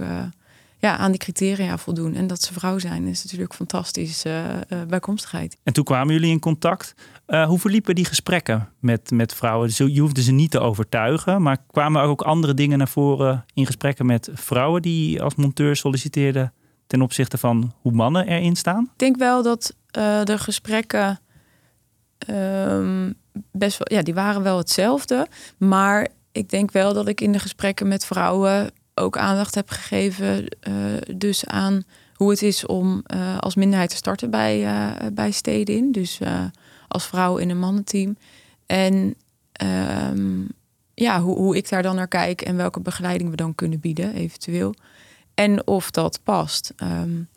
ja, 0.82 0.96
aan 0.96 1.10
die 1.10 1.20
criteria 1.20 1.78
voldoen. 1.78 2.14
En 2.14 2.26
dat 2.26 2.42
ze 2.42 2.52
vrouw 2.52 2.78
zijn 2.78 3.06
is 3.06 3.24
natuurlijk 3.24 3.54
fantastisch 3.54 4.24
uh, 4.26 4.44
uh, 4.44 4.82
bijkomstigheid. 4.88 5.56
En 5.62 5.72
toen 5.72 5.84
kwamen 5.84 6.12
jullie 6.12 6.30
in 6.30 6.38
contact. 6.38 6.94
Uh, 7.26 7.46
hoe 7.46 7.58
verliepen 7.58 7.94
die 7.94 8.04
gesprekken 8.04 8.68
met, 8.80 9.10
met 9.10 9.34
vrouwen? 9.34 9.68
Dus 9.68 9.76
je 9.76 10.00
hoefde 10.00 10.22
ze 10.22 10.32
niet 10.32 10.50
te 10.50 10.60
overtuigen, 10.60 11.42
maar 11.42 11.56
kwamen 11.70 12.02
er 12.02 12.08
ook 12.08 12.22
andere 12.22 12.54
dingen 12.54 12.78
naar 12.78 12.88
voren 12.88 13.44
in 13.54 13.66
gesprekken 13.66 14.06
met 14.06 14.28
vrouwen 14.32 14.82
die 14.82 15.22
als 15.22 15.34
monteur 15.34 15.76
solliciteerden 15.76 16.52
ten 16.86 17.02
opzichte 17.02 17.38
van 17.38 17.72
hoe 17.80 17.92
mannen 17.92 18.26
erin 18.26 18.56
staan? 18.56 18.84
Ik 18.92 18.98
denk 18.98 19.16
wel 19.16 19.42
dat 19.42 19.74
uh, 19.98 20.22
de 20.22 20.38
gesprekken 20.38 21.20
um, 22.28 23.14
best 23.52 23.78
wel, 23.78 23.98
ja, 23.98 24.04
die 24.04 24.14
waren 24.14 24.42
wel 24.42 24.58
hetzelfde. 24.58 25.26
Maar 25.58 26.08
ik 26.32 26.48
denk 26.48 26.70
wel 26.70 26.92
dat 26.92 27.08
ik 27.08 27.20
in 27.20 27.32
de 27.32 27.38
gesprekken 27.38 27.88
met 27.88 28.06
vrouwen 28.06 28.70
ook 28.94 29.16
aandacht 29.16 29.54
heb 29.54 29.70
gegeven. 29.70 30.56
Uh, 30.68 30.74
dus 31.16 31.46
aan 31.46 31.84
hoe 32.14 32.30
het 32.30 32.42
is 32.42 32.66
om 32.66 33.02
uh, 33.14 33.38
als 33.38 33.54
minderheid 33.54 33.90
te 33.90 33.96
starten 33.96 34.30
bij, 34.30 34.62
uh, 34.62 34.90
bij 35.12 35.30
steden 35.30 35.76
in. 35.76 35.92
Dus 35.92 36.20
als 36.88 37.06
vrouw 37.06 37.36
in 37.36 37.50
een 37.50 37.58
mannenteam. 37.58 38.16
En 38.66 39.14
um, 40.10 40.48
ja, 40.94 41.20
hoe, 41.20 41.36
hoe 41.36 41.56
ik 41.56 41.68
daar 41.68 41.82
dan 41.82 41.96
naar 41.96 42.08
kijk 42.08 42.40
en 42.40 42.56
welke 42.56 42.80
begeleiding 42.80 43.30
we 43.30 43.36
dan 43.36 43.54
kunnen 43.54 43.80
bieden, 43.80 44.14
eventueel. 44.14 44.74
En 45.34 45.66
of 45.66 45.90
dat 45.90 46.20
past. 46.22 46.72
Um, 46.82 47.28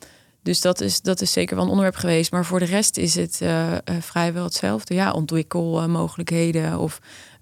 dus 0.41 0.61
dat 0.61 0.81
is, 0.81 1.01
dat 1.01 1.21
is 1.21 1.31
zeker 1.31 1.55
wel 1.55 1.63
een 1.63 1.71
onderwerp 1.71 1.97
geweest. 1.97 2.31
Maar 2.31 2.45
voor 2.45 2.59
de 2.59 2.65
rest 2.65 2.97
is 2.97 3.15
het 3.15 3.41
vrijwel 3.99 4.43
hetzelfde. 4.43 4.93
Ja, 4.93 5.11
ontwikkelmogelijkheden 5.11 6.79
of 6.79 6.99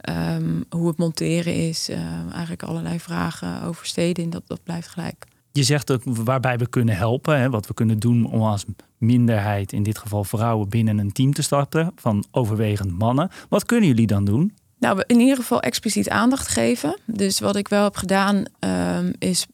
um, 0.10 0.64
hoe 0.70 0.88
het 0.88 0.98
monteren 0.98 1.68
is. 1.68 1.90
Uh, 1.90 1.98
eigenlijk 2.32 2.64
allerlei 2.64 3.00
vragen 3.00 3.64
over 3.64 3.86
steden. 3.86 4.30
Dat, 4.30 4.44
dat 4.48 4.64
blijft 4.64 4.88
gelijk. 4.88 5.26
Je 5.52 5.64
zegt 5.64 5.92
ook 5.92 6.02
waarbij 6.06 6.58
we 6.58 6.68
kunnen 6.68 6.96
helpen. 6.96 7.40
Hè, 7.40 7.50
wat 7.50 7.68
we 7.68 7.74
kunnen 7.74 8.00
doen 8.00 8.26
om 8.26 8.42
als 8.42 8.66
minderheid, 8.98 9.72
in 9.72 9.84
dit 9.84 9.98
geval 9.98 10.24
vrouwen, 10.24 10.70
binnen 10.70 10.98
een 10.98 11.12
team 11.12 11.34
te 11.34 11.42
starten. 11.42 11.92
Van 11.96 12.26
overwegend 12.32 12.98
mannen. 12.98 13.30
Wat 13.50 13.66
kunnen 13.66 13.88
jullie 13.88 14.08
dan 14.08 14.26
doen? 14.26 14.54
Nou, 14.80 15.04
in 15.08 15.20
ieder 15.20 15.36
geval 15.36 15.62
expliciet 15.62 16.10
aandacht 16.10 16.48
geven. 16.48 16.98
Dus 17.06 17.40
wat 17.40 17.56
ik 17.56 17.68
wel 17.68 17.84
heb 17.84 17.96
gedaan, 17.96 18.44
um, 18.60 19.14
is 19.18 19.46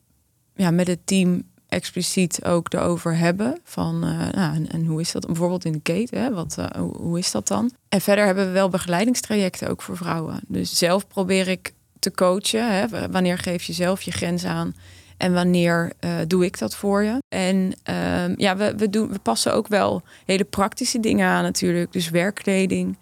ja, 0.56 0.72
met 0.72 0.88
het 0.88 1.00
team 1.06 1.44
expliciet 1.70 2.46
ook 2.46 2.74
erover 2.74 3.18
hebben. 3.18 3.60
Van, 3.64 3.96
uh, 3.96 4.30
nou, 4.32 4.66
en, 4.70 4.86
hoe 4.86 5.02
is 5.02 5.12
dat 5.12 5.26
bijvoorbeeld 5.26 5.66
in 5.66 5.72
de 5.72 5.80
keten? 5.80 6.22
Hè? 6.22 6.34
Wat, 6.34 6.56
uh, 6.60 6.66
hoe, 6.78 6.98
hoe, 6.98 7.20
is 7.20 7.32
dat 7.32 7.48
dan? 7.48 7.72
En 7.90 8.02
verder 8.02 8.26
hebben 8.26 8.46
we 8.46 8.52
wel 8.52 8.70
begeleidingstrajecten 8.70 9.70
ook 9.70 9.82
voor 9.82 9.98
vrouwen. 9.98 10.40
Dus 10.48 10.78
zelf 10.78 11.08
probeer 11.08 11.48
ik 11.48 11.74
te 12.00 12.12
coachen. 12.12 12.74
Hè? 12.74 13.10
Wanneer 13.12 13.38
geef 13.38 13.64
je 13.64 13.74
zelf 13.74 14.02
je 14.02 14.12
grens 14.12 14.46
aan? 14.46 14.76
En 15.18 15.34
wanneer 15.34 15.92
uh, 16.00 16.16
doe 16.28 16.46
ik 16.46 16.60
dat 16.60 16.76
voor 16.76 17.04
je? 17.04 17.18
En 17.28 17.74
ehm, 17.84 18.34
ja, 18.38 18.58
we, 18.58 18.76
we, 18.78 18.90
doen, 18.90 19.10
we 19.10 19.20
passen 19.20 19.54
ook 19.54 19.68
wel 19.68 20.02
hele 20.26 20.44
praktische 20.44 21.00
dingen 21.00 21.28
aan 21.28 21.44
natuurlijk. 21.44 21.92
Dus 21.92 22.10
werkkleding. 22.10 22.98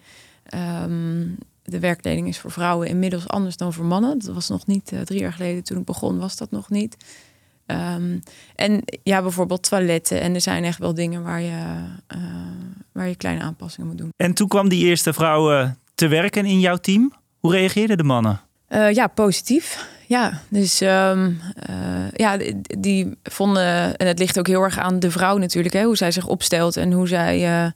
Um, 0.83 1.37
de 1.63 1.79
werkkleding 1.79 2.27
is 2.27 2.39
voor 2.39 2.51
vrouwen 2.51 2.87
inmiddels 2.87 3.27
anders 3.27 3.57
dan 3.57 3.73
voor 3.73 3.85
mannen. 3.85 4.19
Dat 4.19 4.33
was 4.33 4.49
nog 4.49 4.67
niet 4.67 4.91
drie 5.03 5.19
jaar 5.19 5.33
geleden 5.33 5.63
toen 5.63 5.77
ik 5.77 5.85
begon, 5.85 6.19
was 6.19 6.37
dat 6.37 6.51
nog 6.51 6.69
niet. 6.69 6.97
Um, 7.71 8.19
en 8.55 8.83
ja, 9.03 9.21
bijvoorbeeld 9.21 9.69
toiletten. 9.69 10.21
En 10.21 10.33
er 10.33 10.41
zijn 10.41 10.63
echt 10.63 10.79
wel 10.79 10.93
dingen 10.93 11.23
waar 11.23 11.41
je, 11.41 11.61
uh, 12.15 12.21
waar 12.91 13.07
je 13.07 13.15
kleine 13.15 13.41
aanpassingen 13.41 13.89
moet 13.89 13.97
doen. 13.97 14.09
En 14.15 14.33
toen 14.33 14.47
kwam 14.47 14.69
die 14.69 14.85
eerste 14.85 15.13
vrouw 15.13 15.51
uh, 15.51 15.69
te 15.95 16.07
werken 16.07 16.45
in 16.45 16.59
jouw 16.59 16.77
team. 16.77 17.13
Hoe 17.39 17.51
reageerden 17.51 17.97
de 17.97 18.03
mannen? 18.03 18.41
Uh, 18.69 18.91
ja, 18.91 19.07
positief. 19.07 19.89
Ja, 20.05 20.41
dus 20.49 20.81
um, 20.81 21.41
ja, 22.13 22.37
die, 22.37 22.61
die 22.79 23.17
vonden, 23.23 23.97
en 23.97 24.07
het 24.07 24.19
ligt 24.19 24.39
ook 24.39 24.47
heel 24.47 24.63
erg 24.63 24.77
aan 24.77 24.99
de 24.99 25.11
vrouw 25.11 25.37
natuurlijk, 25.37 25.73
hè, 25.73 25.83
hoe 25.83 25.97
zij 25.97 26.11
zich 26.11 26.27
opstelt 26.27 26.77
en 26.77 26.91
hoe 26.91 27.07
zij 27.07 27.73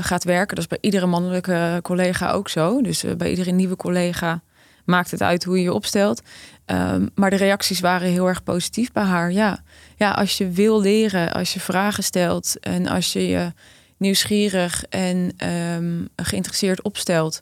gaat 0.00 0.24
werken. 0.24 0.54
Dat 0.54 0.64
is 0.64 0.70
bij 0.70 0.78
iedere 0.80 1.06
mannelijke 1.06 1.78
collega 1.82 2.30
ook 2.30 2.48
zo. 2.48 2.82
Dus 2.82 3.04
bij 3.16 3.30
iedere 3.30 3.50
nieuwe 3.50 3.76
collega 3.76 4.42
maakt 4.84 5.10
het 5.10 5.22
uit 5.22 5.44
hoe 5.44 5.56
je 5.56 5.62
je 5.62 5.72
opstelt. 5.72 6.22
Um, 6.66 7.10
maar 7.14 7.30
de 7.30 7.36
reacties 7.36 7.80
waren 7.80 8.08
heel 8.08 8.26
erg 8.26 8.42
positief 8.42 8.92
bij 8.92 9.02
haar. 9.02 9.32
Ja. 9.32 9.62
ja, 9.96 10.10
als 10.10 10.38
je 10.38 10.50
wil 10.50 10.80
leren, 10.80 11.32
als 11.32 11.54
je 11.54 11.60
vragen 11.60 12.02
stelt 12.02 12.60
en 12.60 12.86
als 12.86 13.12
je 13.12 13.26
je 13.26 13.52
nieuwsgierig 13.96 14.84
en 14.84 15.46
um, 15.48 16.08
geïnteresseerd 16.16 16.82
opstelt, 16.82 17.40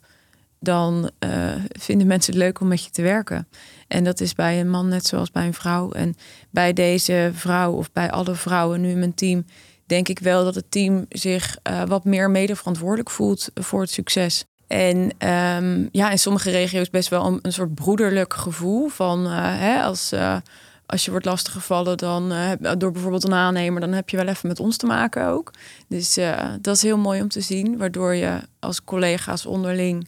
dan 0.59 1.11
uh, 1.19 1.53
vinden 1.79 2.07
mensen 2.07 2.33
het 2.33 2.41
leuk 2.41 2.59
om 2.59 2.67
met 2.67 2.83
je 2.83 2.89
te 2.89 3.01
werken. 3.01 3.47
En 3.87 4.03
dat 4.03 4.19
is 4.19 4.33
bij 4.33 4.59
een 4.59 4.69
man 4.69 4.87
net 4.87 5.05
zoals 5.05 5.31
bij 5.31 5.45
een 5.45 5.53
vrouw. 5.53 5.91
En 5.91 6.15
bij 6.49 6.73
deze 6.73 7.31
vrouw 7.33 7.71
of 7.71 7.91
bij 7.91 8.11
alle 8.11 8.35
vrouwen 8.35 8.81
nu 8.81 8.89
in 8.89 8.99
mijn 8.99 9.13
team, 9.13 9.45
denk 9.85 10.07
ik 10.07 10.19
wel 10.19 10.43
dat 10.43 10.55
het 10.55 10.71
team 10.71 11.05
zich 11.09 11.57
uh, 11.69 11.83
wat 11.83 12.03
meer 12.03 12.29
medeverantwoordelijk 12.29 13.09
voelt 13.09 13.49
voor 13.53 13.81
het 13.81 13.91
succes. 13.91 14.45
En 14.67 14.97
um, 15.29 15.89
ja, 15.91 16.09
in 16.09 16.19
sommige 16.19 16.51
regio's 16.51 16.89
best 16.89 17.09
wel 17.09 17.25
een, 17.25 17.39
een 17.41 17.53
soort 17.53 17.75
broederlijk 17.75 18.33
gevoel 18.33 18.87
van 18.87 19.25
uh, 19.25 19.31
hè, 19.37 19.81
als, 19.81 20.13
uh, 20.13 20.37
als 20.85 21.05
je 21.05 21.11
wordt 21.11 21.25
lastiggevallen 21.25 21.97
dan 21.97 22.31
uh, 22.31 22.51
door 22.77 22.91
bijvoorbeeld 22.91 23.23
een 23.23 23.33
aannemer, 23.33 23.81
dan 23.81 23.91
heb 23.91 24.09
je 24.09 24.17
wel 24.17 24.27
even 24.27 24.47
met 24.47 24.59
ons 24.59 24.77
te 24.77 24.85
maken 24.85 25.27
ook. 25.27 25.51
Dus 25.87 26.19
dat 26.61 26.75
is 26.75 26.81
heel 26.81 26.97
mooi 26.97 27.21
om 27.21 27.27
te 27.29 27.41
zien, 27.41 27.77
waardoor 27.77 28.15
je 28.15 28.39
als 28.59 28.83
collega's 28.83 29.45
onderling 29.45 30.07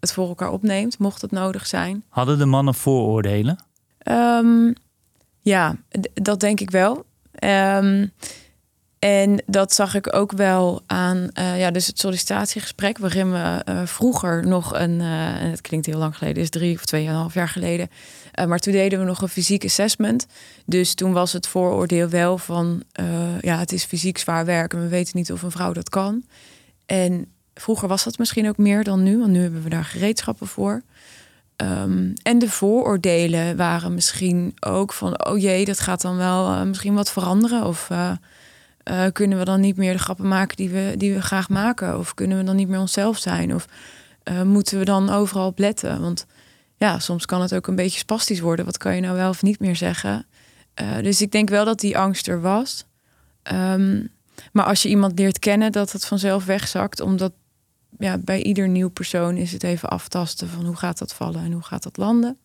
het 0.00 0.12
voor 0.12 0.28
elkaar 0.28 0.50
opneemt, 0.50 0.98
mocht 0.98 1.20
het 1.22 1.30
nodig 1.30 1.66
zijn. 1.66 2.04
Hadden 2.08 2.38
de 2.38 2.46
mannen 2.46 2.74
vooroordelen? 2.74 3.64
Um, 4.08 4.74
ja, 5.40 5.76
dat 6.14 6.40
denk 6.40 6.60
ik 6.60 6.70
wel. 6.70 7.04
Um, 7.44 8.12
en 9.04 9.42
dat 9.46 9.74
zag 9.74 9.94
ik 9.94 10.16
ook 10.16 10.32
wel 10.32 10.82
aan 10.86 11.28
uh, 11.38 11.58
ja, 11.58 11.70
dus 11.70 11.86
het 11.86 11.98
sollicitatiegesprek, 11.98 12.98
waarin 12.98 13.32
we 13.32 13.62
uh, 13.68 13.80
vroeger 13.84 14.46
nog 14.46 14.74
een, 14.74 15.00
en 15.00 15.50
het 15.50 15.60
klinkt 15.60 15.86
heel 15.86 15.98
lang 15.98 16.16
geleden, 16.16 16.42
is 16.42 16.50
drie 16.50 16.74
of 16.74 16.84
tweeënhalf 16.84 17.34
jaar 17.34 17.48
geleden, 17.48 17.88
maar 18.46 18.58
toen 18.58 18.72
deden 18.72 18.98
we 18.98 19.04
nog 19.04 19.22
een 19.22 19.28
fysiek 19.28 19.64
assessment. 19.64 20.26
Dus 20.66 20.94
toen 20.94 21.12
was 21.12 21.32
het 21.32 21.46
vooroordeel 21.46 22.08
wel 22.08 22.38
van, 22.38 22.82
ja, 23.40 23.58
het 23.58 23.72
is 23.72 23.84
fysiek 23.84 24.18
zwaar 24.18 24.44
werken, 24.44 24.80
we 24.80 24.88
weten 24.88 25.16
niet 25.16 25.32
of 25.32 25.42
een 25.42 25.50
vrouw 25.50 25.72
dat 25.72 25.88
kan. 25.88 26.24
En 26.86 27.26
vroeger 27.54 27.88
was 27.88 28.04
dat 28.04 28.18
misschien 28.18 28.48
ook 28.48 28.58
meer 28.58 28.84
dan 28.84 29.02
nu, 29.02 29.18
want 29.18 29.30
nu 29.30 29.40
hebben 29.40 29.62
we 29.62 29.68
daar 29.68 29.84
gereedschappen 29.84 30.46
voor. 30.46 30.82
Um, 31.56 32.12
en 32.22 32.38
de 32.38 32.48
vooroordelen 32.48 33.56
waren 33.56 33.94
misschien 33.94 34.56
ook 34.60 34.92
van, 34.92 35.26
oh 35.26 35.38
jee, 35.38 35.64
dat 35.64 35.80
gaat 35.80 36.00
dan 36.00 36.16
wel 36.16 36.66
misschien 36.66 36.94
wat 36.94 37.10
veranderen 37.10 37.64
of 37.64 37.88
uh, 38.90 39.04
kunnen 39.12 39.38
we 39.38 39.44
dan 39.44 39.60
niet 39.60 39.76
meer 39.76 39.92
de 39.92 39.98
grappen 39.98 40.28
maken 40.28 40.56
die 40.56 40.70
we, 40.70 40.94
die 40.96 41.14
we 41.14 41.22
graag 41.22 41.48
maken? 41.48 41.98
Of 41.98 42.14
kunnen 42.14 42.38
we 42.38 42.44
dan 42.44 42.56
niet 42.56 42.68
meer 42.68 42.80
onszelf 42.80 43.18
zijn? 43.18 43.54
Of 43.54 43.68
uh, 44.24 44.42
moeten 44.42 44.78
we 44.78 44.84
dan 44.84 45.10
overal 45.10 45.46
op 45.46 45.58
letten? 45.58 46.00
Want 46.00 46.26
ja, 46.76 46.98
soms 46.98 47.26
kan 47.26 47.40
het 47.40 47.54
ook 47.54 47.66
een 47.66 47.76
beetje 47.76 47.98
spastisch 47.98 48.40
worden. 48.40 48.64
Wat 48.64 48.78
kan 48.78 48.94
je 48.94 49.00
nou 49.00 49.16
wel 49.16 49.28
of 49.28 49.42
niet 49.42 49.60
meer 49.60 49.76
zeggen? 49.76 50.26
Uh, 50.82 50.96
dus 51.02 51.20
ik 51.20 51.30
denk 51.30 51.48
wel 51.48 51.64
dat 51.64 51.80
die 51.80 51.98
angst 51.98 52.28
er 52.28 52.40
was. 52.40 52.84
Um, 53.52 54.12
maar 54.52 54.64
als 54.64 54.82
je 54.82 54.88
iemand 54.88 55.18
leert 55.18 55.38
kennen, 55.38 55.72
dat 55.72 55.92
het 55.92 56.04
vanzelf 56.04 56.44
wegzakt. 56.44 57.00
Omdat 57.00 57.32
ja, 57.98 58.18
bij 58.18 58.42
ieder 58.42 58.68
nieuw 58.68 58.90
persoon 58.90 59.36
is 59.36 59.52
het 59.52 59.62
even 59.62 59.88
aftasten 59.88 60.48
van 60.48 60.64
hoe 60.64 60.76
gaat 60.76 60.98
dat 60.98 61.14
vallen 61.14 61.44
en 61.44 61.52
hoe 61.52 61.62
gaat 61.62 61.82
dat 61.82 61.96
landen. 61.96 62.38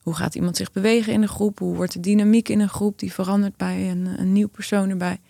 Hoe 0.00 0.14
gaat 0.14 0.34
iemand 0.34 0.56
zich 0.56 0.72
bewegen 0.72 1.12
in 1.12 1.22
een 1.22 1.28
groep? 1.28 1.58
Hoe 1.58 1.74
wordt 1.76 1.92
de 1.92 2.00
dynamiek 2.00 2.48
in 2.48 2.60
een 2.60 2.68
groep? 2.68 2.98
Die 2.98 3.12
verandert 3.12 3.56
bij 3.56 3.90
een, 3.90 4.06
een 4.18 4.32
nieuw 4.32 4.48
persoon 4.48 4.90
erbij. 4.90 5.20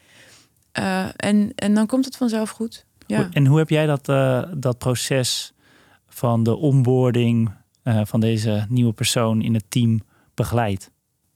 Uh, 0.78 1.06
en, 1.16 1.52
en 1.54 1.74
dan 1.74 1.86
komt 1.86 2.04
het 2.04 2.16
vanzelf 2.16 2.50
goed. 2.50 2.84
Ja. 3.06 3.28
En 3.32 3.46
hoe 3.46 3.58
heb 3.58 3.68
jij 3.68 3.86
dat, 3.86 4.08
uh, 4.08 4.42
dat 4.56 4.78
proces 4.78 5.52
van 6.06 6.42
de 6.42 6.56
onboarding 6.56 7.50
uh, 7.84 8.00
van 8.04 8.20
deze 8.20 8.66
nieuwe 8.68 8.92
persoon 8.92 9.42
in 9.42 9.54
het 9.54 9.64
team 9.68 10.00
begeleid? 10.34 10.90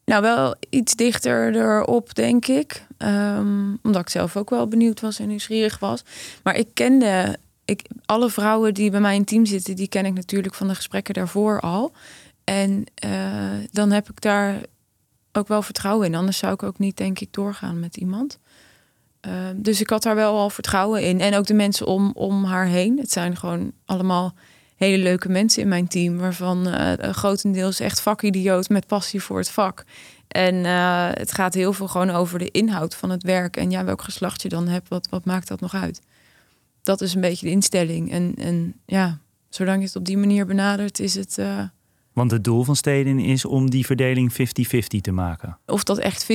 Nou, 0.05 0.23
wel 0.23 0.55
iets 0.71 0.95
dichter 0.95 1.55
erop, 1.55 2.15
denk 2.15 2.47
ik. 2.47 2.87
Um, 2.99 3.79
omdat 3.83 4.03
ik 4.03 4.09
zelf 4.09 4.37
ook 4.37 4.51
wel 4.51 4.69
benieuwd 4.69 5.01
was 5.01 5.19
en 5.19 5.29
nieuwsgierig 5.29 5.79
was. 5.79 6.05
Maar 6.43 6.57
ik 6.57 6.69
kende 6.75 7.39
ik, 7.65 7.83
alle 8.05 8.31
vrouwen 8.31 8.75
die 8.75 8.91
bij 8.91 9.01
mij 9.01 9.15
in 9.15 9.25
team 9.25 9.47
zitten, 9.47 9.77
die 9.77 9.89
ken 9.89 10.07
ik 10.07 10.15
natuurlijk 10.15 10.55
van 10.55 10.69
de 10.69 10.75
gesprekken 10.75 11.15
daarvoor 11.15 11.61
al. 11.61 11.93
En 12.45 12.85
dan 13.71 13.91
heb 13.91 14.09
ik 14.11 14.21
daar 14.21 14.61
ook 15.33 15.49
wel 15.49 15.63
vertrouwen 15.63 16.07
in. 16.07 16.15
Anders 16.15 16.39
zou 16.39 16.53
ik 16.53 16.63
ook 16.63 16.79
niet, 16.79 16.97
denk 16.97 17.21
ik, 17.21 17.33
doorgaan 17.33 17.81
met 17.81 17.97
iemand. 17.97 18.39
Uh, 19.27 19.33
dus 19.57 19.81
ik 19.81 19.91
had 19.91 20.03
daar 20.03 20.15
wel 20.15 20.37
al 20.37 20.51
vertrouwen 20.51 21.03
in. 21.03 21.21
En 21.21 21.35
ook 21.35 21.47
de 21.47 21.55
mensen 21.55 21.87
om, 21.87 22.11
om 22.15 22.45
haar 22.45 22.67
heen. 22.67 22.99
Het 22.99 23.13
zijn 23.13 23.37
gewoon 23.37 23.73
allemaal 23.85 24.35
hele 24.77 25.03
leuke 25.03 25.29
mensen 25.29 25.63
in 25.63 25.69
mijn 25.69 25.89
team. 25.89 26.19
Waarvan 26.19 26.69
uh, 26.69 26.93
grotendeels 26.99 27.81
echt 27.81 28.01
vakidioot 28.01 28.69
met 28.69 28.87
passie 28.87 29.23
voor 29.23 29.39
het 29.39 29.51
vak. 29.51 29.85
En 30.29 30.55
uh, 30.55 31.09
het 31.11 31.33
gaat 31.33 31.55
heel 31.55 31.73
veel 31.73 31.89
gewoon 31.89 32.11
over 32.11 32.39
de 32.39 32.51
inhoud 32.51 32.95
van 32.95 33.11
het 33.11 33.23
werk. 33.23 33.57
En 33.57 33.71
ja, 33.71 33.85
welk 33.85 34.03
geslacht 34.03 34.43
je 34.43 34.49
dan 34.49 34.69
hebt, 34.69 34.89
wat, 34.89 35.09
wat 35.11 35.25
maakt 35.25 35.49
dat 35.49 35.61
nog 35.61 35.75
uit? 35.75 36.01
Dat 36.83 37.01
is 37.01 37.15
een 37.15 37.21
beetje 37.21 37.47
de 37.47 37.53
instelling. 37.53 38.11
En, 38.11 38.35
en 38.37 38.75
ja, 38.87 39.19
zolang 39.49 39.79
je 39.79 39.87
het 39.87 39.97
op 39.97 40.05
die 40.05 40.19
manier 40.19 40.47
benadert, 40.47 40.99
is 40.99 41.15
het 41.15 41.39
want 42.19 42.31
het 42.31 42.45
doel 42.45 42.65
van 42.65 42.77
steden 42.77 43.19
is 43.19 43.45
om 43.45 43.71
die 43.71 43.87
verdeling 43.87 44.33
50-50 44.33 44.37
te 45.01 45.13
maken. 45.13 45.59
Of 45.67 45.85
dat 45.85 45.99
echt 45.99 46.27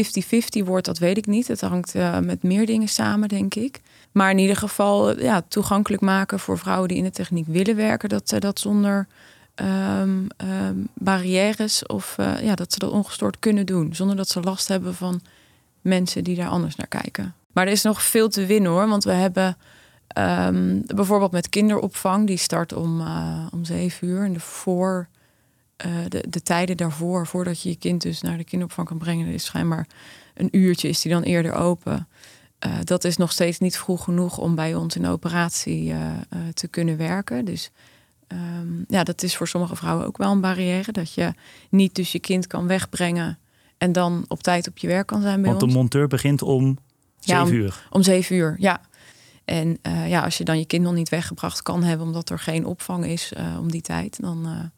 50-50 0.62 0.66
wordt, 0.66 0.86
dat 0.86 0.98
weet 0.98 1.18
ik 1.18 1.26
niet. 1.26 1.48
Het 1.48 1.62
hangt 1.62 1.96
uh, 1.96 2.20
met 2.20 2.44
meer 2.44 2.66
dingen 2.66 2.88
samen, 2.88 3.30
denk 3.30 3.56
ik. 3.56 3.82
Maar 4.12 4.32
in 4.32 4.38
ieder 4.38 4.56
geval 4.56 5.12
eh, 5.12 5.24
ja, 5.24 5.42
toegankelijk 5.48 6.02
maken 6.02 6.40
voor 6.40 6.58
vrouwen 6.58 6.88
die 6.88 6.98
in 6.98 7.04
de 7.04 7.10
techniek 7.10 7.48
willen 7.48 7.76
werken. 7.76 8.10
Dat 8.10 8.30
ze 8.30 8.40
dat 8.40 8.60
zonder 8.60 9.08
um, 9.56 10.28
um, 10.38 10.88
barrières 10.94 11.86
of 11.86 12.16
uh, 12.20 12.42
ja, 12.42 12.56
dat 12.56 12.74
ze 12.74 12.80
dat 12.80 12.92
ongestoord 12.92 13.40
kunnen 13.40 13.66
doen. 13.66 13.96
Zonder 13.96 14.16
dat 14.16 14.30
ze 14.30 14.42
last 14.42 14.68
hebben 14.68 14.96
van 14.96 15.22
mensen 15.82 16.24
die 16.24 16.36
daar 16.36 16.50
anders 16.50 16.76
naar 16.76 16.88
kijken. 16.88 17.34
Maar 17.54 17.66
er 17.66 17.72
is 17.72 17.84
nog 17.84 18.04
veel 18.04 18.30
te 18.30 18.46
winnen 18.46 18.72
hoor. 18.72 18.88
Want 18.88 19.04
we 19.04 19.12
hebben 19.12 19.58
ehm, 20.08 20.80
bijvoorbeeld 20.86 21.32
met 21.32 21.50
kinderopvang, 21.50 22.28
die 22.28 22.38
start 22.38 22.74
om, 22.74 23.00
uh, 23.00 23.48
om 23.52 23.66
zeven 23.66 24.08
uur. 24.08 24.24
En 24.24 24.34
de, 24.34 24.40
voor, 24.40 25.08
uh, 25.86 25.92
de, 26.08 26.26
de 26.30 26.42
tijden 26.42 26.78
daarvoor, 26.78 27.28
voordat 27.28 27.62
je 27.62 27.70
je 27.70 27.76
kind 27.76 28.02
dus 28.02 28.22
naar 28.22 28.38
de 28.38 28.44
kinderopvang 28.44 28.88
kan 28.88 28.98
brengen, 28.98 29.28
is 29.28 29.46
schijnbaar 29.46 29.88
een 30.34 30.48
uurtje, 30.52 30.90
is 30.90 31.02
die 31.02 31.12
dan 31.12 31.24
eerder 31.24 31.54
open. 31.54 32.08
Uh, 32.66 32.74
dat 32.84 33.04
is 33.04 33.18
nog 33.18 33.32
steeds 33.32 33.60
niet 33.60 33.78
vroeg 33.78 34.04
genoeg 34.04 34.38
om 34.38 34.56
bij 34.56 34.76
ons 34.76 34.96
in 34.96 35.02
de 35.02 35.10
operatie 35.10 35.94
te 36.54 36.68
kunnen 36.68 36.98
werken. 36.98 37.46
Dus 37.46 37.72
um, 38.28 38.86
ja, 38.88 39.04
dat 39.04 39.24
is 39.24 39.36
voor 39.36 39.48
sommige 39.48 39.76
vrouwen 39.76 40.06
ook 40.06 40.18
wel 40.18 40.32
een 40.32 40.42
barrière. 40.42 40.92
Dat 40.92 41.14
je 41.14 41.34
niet 41.70 41.96
dus 41.96 42.12
je 42.12 42.20
kind 42.20 42.48
kan 42.48 42.68
wegbrengen 42.68 43.40
en 43.78 43.92
dan 43.92 44.26
op 44.28 44.44
tijd 44.44 44.68
op 44.68 44.78
je 44.78 44.88
werk 44.88 45.08
kan 45.08 45.22
zijn 45.22 45.42
bij 45.42 45.50
Want 45.50 45.70
de 45.72 45.78
monteur 45.78 46.08
begint 46.08 46.42
om 46.42 46.78
zeven 47.20 47.46
ja, 47.46 47.52
uur? 47.54 47.88
Om 47.90 48.04
zeven 48.04 48.36
uur, 48.36 48.56
ja. 48.60 48.82
En 49.46 49.78
ja, 50.08 50.24
als 50.24 50.38
je 50.38 50.44
dan 50.44 50.60
je 50.60 50.66
kind 50.66 50.84
nog 50.84 50.94
niet 50.94 51.10
weggebracht 51.10 51.62
kan 51.62 51.84
hebben... 51.84 52.06
omdat 52.06 52.30
er 52.30 52.40
geen 52.40 52.66
opvang 52.66 53.06
is 53.06 53.34
om 53.60 53.72
die 53.72 53.82
tijd... 53.82 54.22
dan 54.22 54.72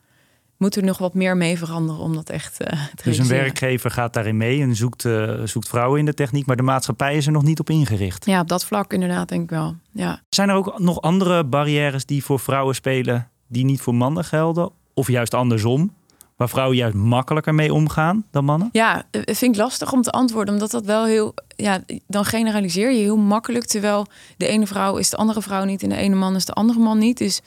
moet 0.58 0.76
er 0.76 0.84
nog 0.84 0.98
wat 0.98 1.14
meer 1.14 1.38
mee 1.38 1.58
veranderen 1.58 2.02
om 2.02 2.14
dat 2.14 2.30
echt 2.30 2.56
te 2.56 2.66
Dus 3.04 3.18
een 3.18 3.28
werkgever 3.28 3.92
gaat 3.92 4.14
daarin 4.14 4.38
mee 4.38 4.62
en 4.62 4.76
zoekt, 4.76 5.08
zoekt 5.44 5.68
vrouwen 5.68 6.00
in 6.00 6.06
de 6.06 6.14
techniek... 6.14 6.46
maar 6.46 6.56
de 6.56 6.64
maatschappij 6.64 7.16
is 7.16 7.26
er 7.26 7.32
nog 7.32 7.44
niet 7.44 7.60
op 7.60 7.70
ingericht? 7.70 8.26
Ja, 8.26 8.40
op 8.40 8.48
dat 8.48 8.66
vlak 8.66 8.94
inderdaad 8.94 9.30
denk 9.30 9.44
ik 9.44 9.50
wel, 9.50 9.76
ja. 9.92 10.22
Zijn 10.30 10.50
er 10.50 10.56
ook 10.56 10.80
nog 10.80 11.02
andere 11.02 11.44
barrières 11.44 12.06
die 12.06 12.24
voor 12.24 12.40
vrouwen 12.40 12.76
spelen... 12.76 13.30
die 13.48 13.66
niet 13.66 13.82
voor 13.82 13.96
mannen 13.96 14.26
gelden? 14.26 14.72
Of 14.94 15.08
juist 15.08 15.34
andersom? 15.34 15.94
waar 16.36 16.50
vrouwen 16.50 16.78
juist 16.78 16.96
makkelijker 16.96 17.56
mee 17.56 17.74
omgaan 17.74 18.26
dan 18.32 18.46
mannen? 18.46 18.70
Ja, 18.72 19.04
vind 19.12 19.42
ik 19.42 19.56
lastig 19.56 19.92
om 19.92 20.02
te 20.02 20.12
antwoorden, 20.12 20.54
omdat 20.54 20.72
dat 20.72 20.86
wel 20.86 21.06
heel, 21.06 21.34
ja, 21.56 21.80
dan 22.08 22.26
generaliseer 22.26 22.92
je 22.92 23.00
heel 23.00 23.18
makkelijk, 23.18 23.66
terwijl 23.66 24.06
de 24.38 24.48
ene 24.48 24.68
vrouw 24.68 24.98
is 24.98 25.10
de 25.10 25.18
andere 25.18 25.42
vrouw 25.42 25.64
niet 25.64 25.84
en 25.84 25.90
de 25.90 25.96
ene 25.96 26.16
man 26.16 26.36
is 26.36 26.46
de 26.46 26.54
andere 26.54 26.80
man 26.80 26.98
niet. 26.98 27.18
Dus 27.18 27.42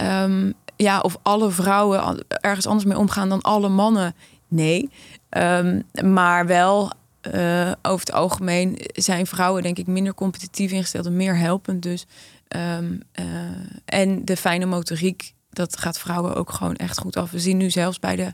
um, 0.00 0.52
ja, 0.80 1.00
of 1.00 1.18
alle 1.22 1.50
vrouwen 1.50 2.24
ergens 2.28 2.66
anders 2.66 2.84
mee 2.84 2.98
omgaan 2.98 3.28
dan 3.28 3.42
alle 3.42 3.68
mannen, 3.68 4.14
nee. 4.48 4.90
Um, 5.30 5.82
maar 6.04 6.46
wel 6.46 6.92
uh, 7.34 7.72
over 7.82 8.06
het 8.06 8.12
algemeen 8.12 8.78
zijn 8.92 9.26
vrouwen 9.26 9.62
denk 9.62 9.78
ik 9.78 9.86
minder 9.86 10.14
competitief 10.14 10.70
ingesteld 10.70 11.06
en 11.06 11.16
meer 11.16 11.36
helpend. 11.36 11.82
Dus 11.82 12.06
um, 12.56 13.02
uh, 13.20 13.26
en 13.84 14.24
de 14.24 14.36
fijne 14.36 14.66
motoriek 14.66 15.34
dat 15.50 15.78
gaat 15.78 15.98
vrouwen 15.98 16.34
ook 16.34 16.52
gewoon 16.52 16.76
echt 16.76 16.98
goed 16.98 17.16
af. 17.16 17.30
We 17.30 17.38
zien 17.38 17.56
nu 17.56 17.70
zelfs 17.70 17.98
bij 17.98 18.16
de 18.16 18.32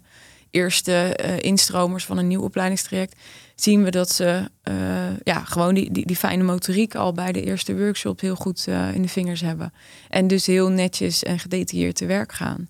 eerste 0.56 1.18
uh, 1.20 1.38
instromers 1.38 2.04
van 2.04 2.18
een 2.18 2.26
nieuw 2.26 2.42
opleidingstraject, 2.42 3.16
zien 3.54 3.84
we 3.84 3.90
dat 3.90 4.10
ze 4.10 4.50
uh, 4.68 4.74
ja, 5.22 5.44
gewoon 5.44 5.74
die, 5.74 5.92
die, 5.92 6.06
die, 6.06 6.16
fijne 6.16 6.42
motoriek 6.42 6.94
al 6.94 7.12
bij 7.12 7.32
de 7.32 7.42
eerste 7.42 7.76
workshop 7.76 8.20
heel 8.20 8.34
goed 8.34 8.66
uh, 8.68 8.94
in 8.94 9.02
de 9.02 9.08
vingers 9.08 9.40
hebben. 9.40 9.72
En 10.08 10.26
dus 10.26 10.46
heel 10.46 10.68
netjes 10.68 11.22
en 11.22 11.38
gedetailleerd 11.38 11.96
te 11.96 12.06
werk 12.06 12.32
gaan. 12.32 12.68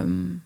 Um, 0.00 0.44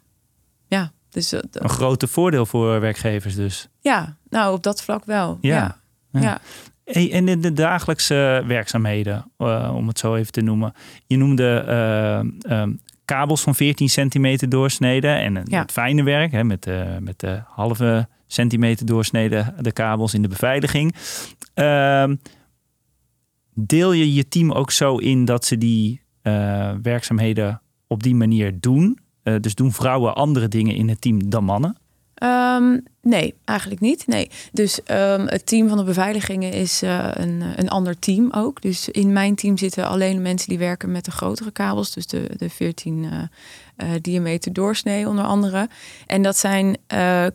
ja, 0.67 0.93
dus 1.11 1.33
een 1.33 1.69
grote 1.69 2.07
voordeel 2.07 2.47
voor 2.47 2.81
werkgevers 2.81 3.35
dus. 3.35 3.69
Ja, 3.81 4.17
nou 4.29 4.55
op 4.55 4.63
dat 4.63 4.83
vlak 4.83 5.05
wel. 5.05 5.39
Ja. 5.41 5.55
ja. 5.55 5.81
ja. 6.11 6.21
ja. 6.21 6.41
Hey, 6.85 7.13
en 7.13 7.29
in 7.29 7.41
de 7.41 7.53
dagelijkse 7.53 8.45
werkzaamheden, 8.47 9.31
om 9.73 9.89
het 9.89 9.99
zo 9.99 10.15
even 10.15 10.33
te 10.33 10.41
noemen. 10.41 10.73
Je 11.07 11.17
noemde 11.17 11.65
um, 12.51 12.81
kabels 13.07 13.43
van 13.43 13.55
14 13.55 13.89
centimeter 13.89 14.49
doorsneden. 14.49 15.21
En 15.21 15.43
ja. 15.45 15.61
het 15.61 15.73
fijne 15.73 16.03
werk 16.03 16.33
hè, 16.33 16.45
met, 16.45 16.63
de, 16.63 16.97
met 17.01 17.21
de 17.21 17.41
halve 17.45 18.09
centimeter 18.27 18.87
doorsneden 18.87 19.55
de 19.61 19.73
kabels 19.73 20.15
in 20.15 20.23
de 20.23 20.29
beveiliging. 20.29 20.95
Uh, 21.55 22.05
deel 23.55 23.93
je 23.93 24.15
je 24.15 24.29
team 24.29 24.53
ook 24.53 24.71
zo 24.71 24.97
in 24.97 25.25
dat 25.25 25.45
ze 25.45 25.59
die 25.59 26.03
uh, 26.23 26.73
werkzaamheden 26.83 27.63
op 27.87 28.03
die 28.03 28.15
manier 28.15 28.61
doen? 28.61 28.99
Uh, 29.25 29.35
dus 29.41 29.55
doen 29.55 29.73
vrouwen 29.73 30.15
andere 30.15 30.49
dingen 30.49 30.75
in 30.75 30.89
het 30.89 31.01
team 31.01 31.31
dan 31.31 31.45
mannen? 31.45 31.77
Um, 32.23 32.83
nee, 33.03 33.35
eigenlijk 33.45 33.81
niet. 33.81 34.07
Nee. 34.07 34.31
Dus 34.53 34.81
um, 34.91 35.27
het 35.27 35.47
team 35.47 35.69
van 35.69 35.79
de 35.79 35.85
beveiligingen 35.85 36.53
is 36.53 36.83
uh, 36.83 37.09
een, 37.13 37.43
een 37.57 37.69
ander 37.69 37.99
team 37.99 38.31
ook. 38.33 38.63
Dus 38.63 38.89
in 38.89 39.13
mijn 39.13 39.35
team 39.35 39.59
zitten 39.59 39.89
alleen 39.89 40.23
mensen 40.23 40.49
die 40.49 40.59
werken 40.59 40.93
met 40.93 41.05
de 41.05 41.11
grotere 41.11 41.51
kabels. 41.51 41.93
Dus 41.93 42.07
de, 42.07 42.31
de 42.37 42.51
14 42.51 43.03
uh, 43.03 43.11
uh, 43.13 43.91
diameter 44.01 44.53
doorsnee 44.53 45.09
onder 45.09 45.25
andere. 45.25 45.69
En 46.07 46.23
dat 46.23 46.37
zijn 46.37 46.77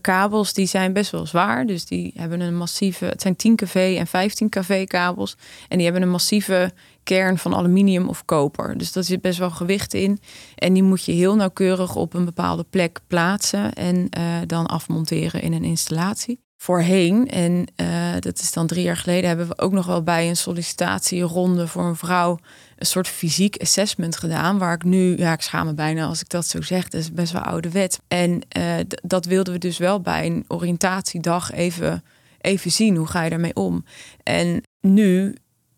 kabels 0.02 0.54
die 0.54 0.68
zijn 0.68 0.94
best 0.94 1.12
wel 1.12 1.26
zwaar. 1.26 1.66
Dus 1.66 1.86
die 1.86 2.14
hebben 2.16 2.40
een 2.40 2.58
massieve... 2.58 3.06
Het 3.06 3.22
zijn 3.22 3.36
10 3.36 3.56
kV 3.56 3.96
en 4.00 4.08
15 4.08 4.50
kV 4.50 4.88
kabels. 4.88 5.36
En 5.68 5.76
die 5.76 5.86
hebben 5.86 6.04
een 6.04 6.10
massieve 6.10 6.74
kern 7.04 7.38
van 7.38 7.56
aluminium 7.56 8.10
of 8.10 8.26
koper. 8.26 8.78
Dus 8.78 8.92
daar 8.92 9.04
zit 9.04 9.22
best 9.22 9.40
wel 9.40 9.50
gewicht 9.50 9.94
in. 9.94 10.20
En 10.56 10.74
die 10.74 10.84
moet 10.84 11.06
je 11.06 11.12
heel 11.12 11.36
nauwkeurig 11.36 11.96
op 11.96 12.14
een 12.14 12.26
bepaalde 12.26 12.66
plek 12.70 13.00
plaatsen 13.08 13.74
en 13.74 13.96
uh, 14.18 14.24
dan 14.48 14.66
afmonteren 14.66 15.42
in 15.42 15.54
een 15.54 15.64
installatie. 15.64 16.40
Voorheen, 16.58 17.30
en 17.30 17.68
uh, 17.82 18.14
dat 18.20 18.40
is 18.40 18.52
dan 18.52 18.68
drie 18.68 18.84
jaar 18.84 18.98
geleden, 18.98 19.28
hebben 19.28 19.48
we 19.48 19.58
ook 19.58 19.72
nog 19.72 19.86
wel 19.86 20.04
bij 20.04 20.30
een 20.30 20.38
sollicitatieronde 20.38 21.68
voor 21.68 21.86
een 21.86 21.96
vrouw 21.96 22.40
een 22.82 22.86
soort 22.86 23.08
fysiek 23.08 23.58
assessment 23.62 24.18
gedaan. 24.18 24.58
Waar 24.58 24.74
ik 24.74 24.84
nu, 24.84 25.18
ja, 25.18 25.34
ik 25.34 25.42
schaam 25.42 25.66
me 25.66 25.74
bijna 25.74 26.06
als 26.06 26.22
ik 26.22 26.30
dat 26.30 26.48
zo 26.48 26.62
zeg, 26.62 26.90
dat 26.90 27.02
is 27.02 27.14
best 27.14 27.32
wel 27.32 27.42
oude 27.42 27.70
wet. 27.70 28.00
En 28.08 28.42
uh, 28.58 28.74
dat 29.04 29.26
wilden 29.26 29.54
we 29.54 29.60
dus 29.60 29.78
wel 29.78 30.02
bij 30.02 30.26
een 30.26 30.46
oriëntatiedag 30.48 31.52
even, 31.52 32.04
even 32.42 32.72
zien. 32.72 32.96
Hoe 32.96 33.08
ga 33.08 33.24
je 33.24 33.30
daarmee 33.30 33.56
om? 33.56 33.86
En 34.24 34.64
nu 34.80 35.36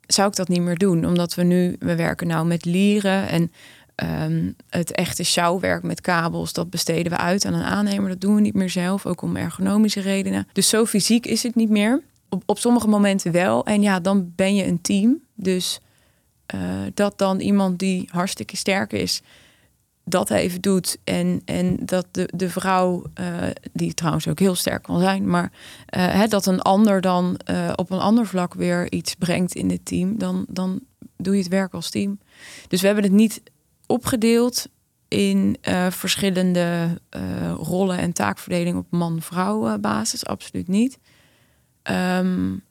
zou 0.08 0.28
ik 0.30 0.36
dat 0.36 0.48
niet 0.48 0.62
meer 0.62 0.78
doen. 0.78 1.06
Omdat 1.06 1.36
we 1.36 1.44
nu, 1.44 1.76
we 1.80 1.96
werken 1.96 2.28
nou 2.28 2.46
met 2.46 2.66
lieren 2.66 3.28
en 3.28 3.52
um, 3.96 4.56
het 4.70 4.92
echte 4.92 5.24
sjouwwerk 5.24 5.84
met 5.84 6.02
kabels, 6.02 6.54
dat 6.54 6.70
besteden 6.70 7.12
we 7.12 7.18
uit 7.18 7.46
aan 7.46 7.54
een 7.54 7.64
aannemer. 7.64 8.10
Dat 8.10 8.22
doen 8.22 8.36
we 8.36 8.42
niet 8.42 8.54
meer 8.54 8.70
zelf, 8.70 9.06
ook 9.06 9.22
om 9.22 9.36
ergonomische 9.36 10.02
redenen. 10.02 10.48
Dus 10.54 10.70
zo 10.70 10.86
fysiek 10.86 11.26
is 11.26 11.44
het 11.44 11.56
niet 11.56 11.70
meer. 11.70 12.02
Op, 12.30 12.44
op 12.46 12.60
sommige 12.60 12.88
momenten 12.88 13.32
wel. 13.32 13.66
En 13.66 13.82
ja, 13.82 14.00
dan 14.00 14.32
ben 14.36 14.56
je 14.56 14.66
een 14.66 14.82
team. 14.82 15.20
Dus 15.36 15.80
uh, 16.56 16.62
dat 16.94 17.18
dan 17.18 17.40
iemand 17.40 17.80
die 17.80 18.10
hartstikke 18.12 18.58
sterk 18.58 18.94
is, 18.94 19.22
dat 20.04 20.30
even 20.30 20.62
doet. 20.62 20.98
En, 21.04 21.42
en 21.46 21.78
dat 21.86 22.08
de, 22.12 22.30
de 22.36 22.50
vrouw, 22.50 23.04
uh, 23.20 23.28
die 23.74 23.94
trouwens 23.94 24.28
ook 24.28 24.40
heel 24.40 24.56
sterk 24.56 24.84
kan 24.84 25.00
zijn, 25.00 25.28
maar 25.28 25.52
uh, 25.52 26.14
hè, 26.14 26.28
dat 26.28 26.46
een 26.46 26.62
ander 26.62 27.02
dan 27.02 27.40
uh, 27.50 27.74
op 27.76 27.92
een 27.92 28.00
ander 28.00 28.28
vlak 28.28 28.54
weer 28.54 28.92
iets 28.92 29.16
brengt 29.16 29.56
in 29.56 29.70
het 29.70 29.86
team, 29.86 30.18
dan, 30.18 30.46
dan 30.50 30.80
doe 31.18 31.34
je 31.34 31.42
het 31.42 31.52
werk 31.52 31.74
als 31.74 31.90
team. 31.90 32.20
Dus 32.68 32.80
we 32.82 32.86
hebben 32.86 33.04
het 33.06 33.14
niet 33.14 33.42
opgedeeld 33.86 34.68
in 35.08 35.58
verschillende 35.90 37.02
rollen 37.58 37.98
en 37.98 38.14
taakverdeling 38.14 38.78
op 38.78 38.86
man-vrouw 38.90 39.78
basis, 39.78 40.26
absoluut 40.26 40.68
niet. 40.68 41.00
Um, 41.92 42.64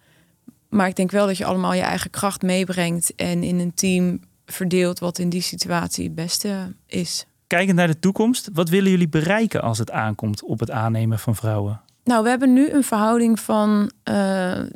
maar 0.69 0.89
ik 0.89 0.97
denk 0.97 1.11
wel 1.11 1.27
dat 1.27 1.37
je 1.37 1.45
allemaal 1.45 1.75
je 1.75 1.81
eigen 1.81 2.11
kracht 2.11 2.43
meebrengt 2.43 3.15
en 3.15 3.43
in 3.43 3.59
een 3.59 3.75
team 3.75 4.21
verdeelt 4.47 4.99
wat 4.99 5.19
in 5.19 5.29
die 5.29 5.41
situatie 5.41 6.05
het 6.05 6.15
beste 6.15 6.75
is. 6.87 7.27
Kijkend 7.47 7.77
naar 7.77 7.87
de 7.87 7.99
toekomst, 7.99 8.49
wat 8.53 8.69
willen 8.69 8.91
jullie 8.91 9.09
bereiken 9.09 9.63
als 9.63 9.79
het 9.79 9.91
aankomt 9.91 10.43
op 10.43 10.61
het 10.61 10.71
aannemen 10.71 11.19
van 11.19 11.37
vrouwen? 11.37 11.81
Nou, 12.05 12.23
we 12.23 12.29
hebben 12.29 12.53
nu 12.53 12.71
een 12.71 12.85
verhouding 12.85 13.41
van 13.41 13.91
uh, 14.11 14.59
10% 14.61 14.67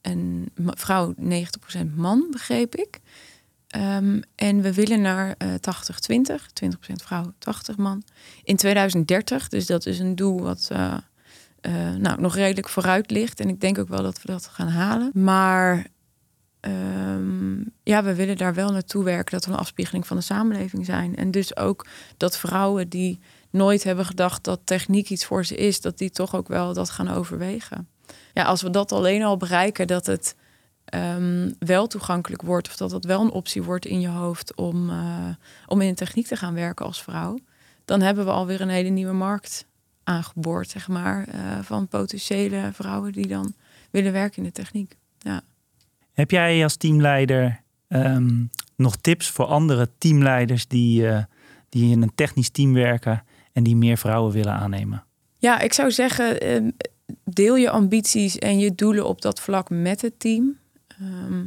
en 0.00 0.46
vrouw 0.56 1.14
90% 1.14 1.20
man, 1.94 2.26
begreep 2.30 2.74
ik. 2.74 3.00
Um, 3.76 4.22
en 4.34 4.60
we 4.62 4.74
willen 4.74 5.00
naar 5.00 5.34
uh, 5.38 5.54
80-20, 5.54 5.54
20%, 6.64 6.92
vrouw, 7.04 7.32
80 7.38 7.76
man. 7.76 8.02
In 8.42 8.56
2030, 8.56 9.48
dus 9.48 9.66
dat 9.66 9.86
is 9.86 9.98
een 9.98 10.14
doel 10.14 10.42
wat 10.42 10.68
uh, 10.72 10.94
uh, 11.62 11.94
nou, 11.94 12.20
nog 12.20 12.34
redelijk 12.34 12.68
vooruit 12.68 13.10
ligt. 13.10 13.40
En 13.40 13.48
ik 13.48 13.60
denk 13.60 13.78
ook 13.78 13.88
wel 13.88 14.02
dat 14.02 14.22
we 14.22 14.32
dat 14.32 14.46
gaan 14.46 14.68
halen. 14.68 15.10
Maar 15.14 15.86
um, 16.66 17.72
ja, 17.82 18.02
we 18.02 18.14
willen 18.14 18.36
daar 18.36 18.54
wel 18.54 18.70
naartoe 18.70 19.04
werken 19.04 19.32
dat 19.32 19.44
we 19.44 19.52
een 19.52 19.58
afspiegeling 19.58 20.06
van 20.06 20.16
de 20.16 20.22
samenleving 20.22 20.84
zijn. 20.84 21.16
En 21.16 21.30
dus 21.30 21.56
ook 21.56 21.86
dat 22.16 22.38
vrouwen 22.38 22.88
die 22.88 23.20
nooit 23.50 23.84
hebben 23.84 24.04
gedacht 24.04 24.44
dat 24.44 24.60
techniek 24.64 25.10
iets 25.10 25.24
voor 25.24 25.44
ze 25.44 25.56
is, 25.56 25.80
dat 25.80 25.98
die 25.98 26.10
toch 26.10 26.34
ook 26.34 26.48
wel 26.48 26.74
dat 26.74 26.90
gaan 26.90 27.08
overwegen. 27.08 27.88
Ja, 28.34 28.44
als 28.44 28.62
we 28.62 28.70
dat 28.70 28.92
alleen 28.92 29.22
al 29.22 29.36
bereiken, 29.36 29.86
dat 29.86 30.06
het 30.06 30.36
um, 30.94 31.54
wel 31.58 31.86
toegankelijk 31.86 32.42
wordt, 32.42 32.68
of 32.68 32.76
dat 32.76 32.90
het 32.90 33.04
wel 33.04 33.20
een 33.20 33.30
optie 33.30 33.62
wordt 33.62 33.86
in 33.86 34.00
je 34.00 34.08
hoofd 34.08 34.56
om, 34.56 34.90
uh, 34.90 35.28
om 35.66 35.80
in 35.80 35.88
de 35.88 35.94
techniek 35.94 36.26
te 36.26 36.36
gaan 36.36 36.54
werken 36.54 36.86
als 36.86 37.02
vrouw, 37.02 37.38
dan 37.84 38.00
hebben 38.00 38.24
we 38.24 38.30
alweer 38.30 38.60
een 38.60 38.68
hele 38.68 38.88
nieuwe 38.88 39.12
markt 39.12 39.66
aangeboord, 40.04 40.70
zeg 40.70 40.88
maar, 40.88 41.28
uh, 41.28 41.58
van 41.62 41.88
potentiële 41.88 42.70
vrouwen 42.72 43.12
die 43.12 43.26
dan 43.26 43.54
willen 43.90 44.12
werken 44.12 44.36
in 44.38 44.44
de 44.44 44.52
techniek. 44.52 44.96
Heb 46.12 46.30
jij 46.30 46.62
als 46.62 46.76
teamleider 46.76 47.62
um, 47.88 48.50
nog 48.76 48.96
tips 48.96 49.30
voor 49.30 49.44
andere 49.44 49.88
teamleiders 49.98 50.66
die, 50.66 51.02
uh, 51.02 51.22
die 51.68 51.90
in 51.90 52.02
een 52.02 52.14
technisch 52.14 52.50
team 52.50 52.72
werken 52.72 53.24
en 53.52 53.62
die 53.62 53.76
meer 53.76 53.98
vrouwen 53.98 54.32
willen 54.32 54.52
aannemen? 54.52 55.04
Ja, 55.38 55.60
ik 55.60 55.72
zou 55.72 55.90
zeggen, 55.90 56.46
uh, 56.64 56.70
deel 57.24 57.56
je 57.56 57.70
ambities 57.70 58.38
en 58.38 58.58
je 58.58 58.74
doelen 58.74 59.06
op 59.06 59.22
dat 59.22 59.40
vlak 59.40 59.70
met 59.70 60.02
het 60.02 60.20
team. 60.20 60.58
Ehm, 60.88 61.44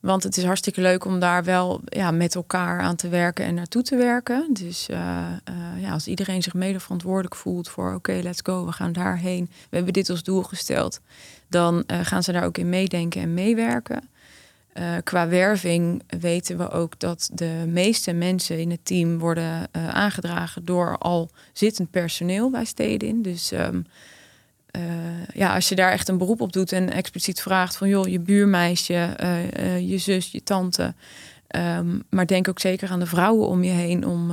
want 0.00 0.22
het 0.22 0.36
is 0.36 0.44
hartstikke 0.44 0.80
leuk 0.80 1.04
om 1.04 1.20
daar 1.20 1.44
wel 1.44 1.80
ja, 1.84 2.10
met 2.10 2.34
elkaar 2.34 2.80
aan 2.80 2.96
te 2.96 3.08
werken 3.08 3.44
en 3.44 3.54
naartoe 3.54 3.82
te 3.82 3.96
werken. 3.96 4.48
Dus 4.52 4.88
uh, 4.90 4.96
uh, 4.98 5.82
ja, 5.82 5.92
als 5.92 6.06
iedereen 6.06 6.42
zich 6.42 6.54
mede 6.54 6.80
verantwoordelijk 6.80 7.34
voelt 7.34 7.68
voor 7.68 7.94
oké, 7.94 8.20
let's 8.22 8.40
go, 8.42 8.66
we 8.66 8.72
gaan 8.72 8.92
daarheen. 8.92 9.48
We 9.70 9.76
hebben 9.76 9.92
dit 9.92 10.10
als 10.10 10.22
doel 10.22 10.42
gesteld. 10.42 11.00
Dan 11.48 11.84
uh, 11.86 11.98
gaan 12.02 12.22
ze 12.22 12.32
daar 12.32 12.44
ook 12.44 12.58
in 12.58 12.68
meedenken 12.68 13.20
en 13.20 13.34
meewerken. 13.34 14.08
qua 15.04 15.28
werving 15.28 16.02
weten 16.20 16.58
we 16.58 16.70
ook 16.70 16.98
dat 16.98 17.30
de 17.32 17.64
meeste 17.66 18.12
mensen 18.12 18.58
in 18.58 18.70
het 18.70 18.84
team 18.84 19.18
worden 19.18 19.68
aangedragen 19.72 20.64
door 20.64 20.98
al 20.98 21.30
zittend 21.52 21.90
personeel 21.90 22.50
bij 22.50 22.64
Stedin. 22.64 23.22
Dus 23.22 23.52
uh, 23.52 23.68
ja, 25.32 25.54
als 25.54 25.68
je 25.68 25.74
daar 25.74 25.92
echt 25.92 26.08
een 26.08 26.18
beroep 26.18 26.40
op 26.40 26.52
doet 26.52 26.72
en 26.72 26.92
expliciet 26.92 27.40
vraagt 27.40 27.76
van 27.76 27.88
joh, 27.88 28.08
je 28.08 28.20
buurmeisje, 28.20 29.16
uh, 29.20 29.42
uh, 29.44 29.90
je 29.90 29.98
zus, 29.98 30.30
je 30.30 30.42
tante. 30.42 30.94
Um, 31.56 32.02
maar 32.10 32.26
denk 32.26 32.48
ook 32.48 32.60
zeker 32.60 32.90
aan 32.90 32.98
de 32.98 33.06
vrouwen 33.06 33.48
om 33.48 33.64
je 33.64 33.70
heen 33.70 34.06
om 34.06 34.32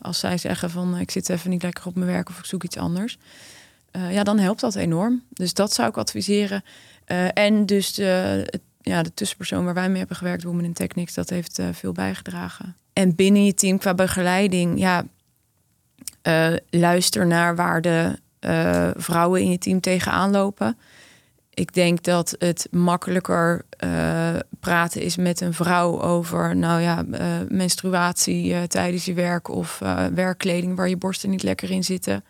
als 0.00 0.18
zij 0.18 0.38
zeggen 0.38 0.70
van 0.70 0.98
ik 0.98 1.10
zit 1.10 1.28
even 1.28 1.50
niet 1.50 1.62
lekker 1.62 1.86
op 1.86 1.94
mijn 1.94 2.10
werk 2.10 2.28
of 2.28 2.38
ik 2.38 2.44
zoek 2.44 2.64
iets 2.64 2.76
anders. 2.76 3.18
ja, 4.10 4.22
dan 4.22 4.38
helpt 4.38 4.60
dat 4.60 4.74
enorm. 4.74 5.22
Dus 5.30 5.54
dat 5.54 5.72
zou 5.72 5.88
ik 5.88 5.96
adviseren. 5.96 6.64
en 7.34 7.66
dus 7.66 7.94
de, 7.94 8.46
ja, 8.80 9.02
de 9.02 9.14
tussenpersoon 9.14 9.64
waar 9.64 9.74
wij 9.74 9.88
mee 9.88 9.98
hebben 9.98 10.16
gewerkt, 10.16 10.42
Women 10.42 10.64
in 10.64 10.72
Technics, 10.72 11.14
dat 11.14 11.30
heeft 11.30 11.60
veel 11.72 11.92
bijgedragen. 11.92 12.76
En 12.92 13.14
binnen 13.14 13.44
je 13.44 13.54
team 13.54 13.78
qua 13.78 13.94
begeleiding, 13.94 14.78
ja, 14.78 15.04
luister 16.70 17.26
naar 17.26 17.56
waar 17.56 17.80
de 17.80 18.18
uh, 18.46 18.90
vrouwen 18.96 19.40
in 19.40 19.50
je 19.50 19.58
team 19.58 19.80
tegenaan 19.80 20.30
lopen. 20.30 20.78
Ik 21.54 21.74
denk 21.74 22.02
dat 22.02 22.34
het 22.38 22.68
makkelijker 22.70 23.64
uh, 23.84 24.28
praten 24.60 25.00
is 25.00 25.16
met 25.16 25.40
een 25.40 25.54
vrouw 25.54 26.00
over, 26.00 26.56
nou 26.56 26.80
ja, 26.80 27.04
uh, 27.10 27.20
menstruatie 27.48 28.66
tijdens 28.66 29.04
je 29.04 29.14
werk 29.14 29.48
of 29.48 29.78
werkkleding 30.14 30.76
waar 30.76 30.88
je 30.88 30.96
borsten 30.96 31.30
niet 31.30 31.42
lekker 31.42 31.70
in 31.70 31.84
zitten. 31.84 32.24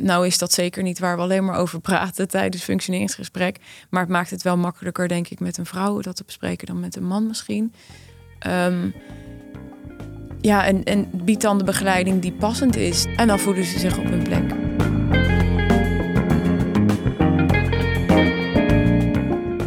nou 0.00 0.26
is 0.26 0.38
dat 0.38 0.52
zeker 0.52 0.82
niet 0.82 0.98
waar 0.98 1.16
we 1.16 1.22
alleen 1.22 1.44
maar 1.44 1.56
over 1.56 1.80
praten 1.80 2.28
tijdens 2.38 2.62
functioneringsgesprek. 2.62 3.56
Maar 3.90 4.02
het 4.02 4.10
maakt 4.10 4.30
het 4.30 4.42
wel 4.42 4.56
makkelijker, 4.56 5.08
denk 5.08 5.28
ik, 5.28 5.40
met 5.40 5.58
een 5.58 5.66
vrouw 5.66 6.00
dat 6.00 6.16
te 6.16 6.24
bespreken 6.24 6.66
dan 6.66 6.80
met 6.80 6.96
een 6.96 7.06
man 7.06 7.26
misschien. 7.26 7.72
Um, 8.46 8.94
ja, 10.40 10.64
en, 10.64 10.84
en 10.84 11.10
dan 11.38 11.58
de 11.58 11.64
begeleiding 11.64 12.22
die 12.22 12.32
passend 12.32 12.76
is. 12.76 13.06
En 13.16 13.26
dan 13.26 13.38
voelen 13.38 13.64
ze 13.64 13.78
zich 13.78 13.98
op 13.98 14.04
hun 14.04 14.22
plek. 14.22 14.67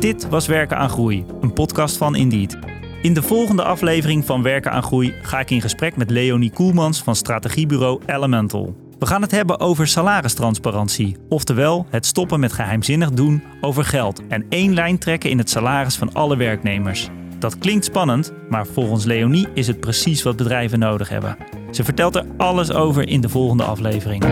Dit 0.02 0.30
was 0.30 0.48
Werken 0.48 0.78
aan 0.78 0.90
Groei, 0.90 1.26
een 1.42 1.54
podcast 1.54 1.98
van 1.98 2.16
Indeed. 2.16 2.58
In 3.02 3.14
de 3.14 3.22
volgende 3.22 3.64
aflevering 3.64 4.26
van 4.26 4.42
Werken 4.42 4.72
aan 4.72 4.84
Groei 4.84 5.14
ga 5.22 5.40
ik 5.40 5.50
in 5.50 5.62
gesprek 5.62 5.96
met 5.96 6.10
Leonie 6.10 6.52
Koelmans 6.52 7.02
van 7.02 7.16
strategiebureau 7.16 8.02
Elemental. 8.06 8.76
We 9.00 9.06
gaan 9.06 9.22
het 9.22 9.32
hebben 9.32 9.60
over 9.60 9.88
salaristransparantie, 9.88 11.18
oftewel 11.30 11.86
het 11.90 12.06
stoppen 12.06 12.40
met 12.40 12.54
geheimzinnig 12.54 13.12
doen 13.12 13.44
over 13.62 13.86
geld 13.86 14.28
en 14.28 14.46
één 14.50 14.74
lijn 14.74 14.98
trekken 14.98 15.30
in 15.30 15.38
het 15.38 15.50
salaris 15.50 15.96
van 15.96 16.14
alle 16.14 16.38
werknemers. 16.38 17.10
Dat 17.40 17.58
klinkt 17.58 17.86
spannend, 17.86 18.34
maar 18.50 18.68
volgens 18.68 19.06
Leonie 19.06 19.48
is 19.54 19.68
het 19.68 19.80
precies 19.80 20.24
wat 20.24 20.36
bedrijven 20.36 20.80
nodig 20.80 21.10
hebben. 21.10 21.38
Ze 21.72 21.84
vertelt 21.84 22.16
er 22.16 22.26
alles 22.38 22.72
over 22.72 23.08
in 23.08 23.22
de 23.22 23.30
volgende 23.30 23.64
aflevering. 23.64 24.24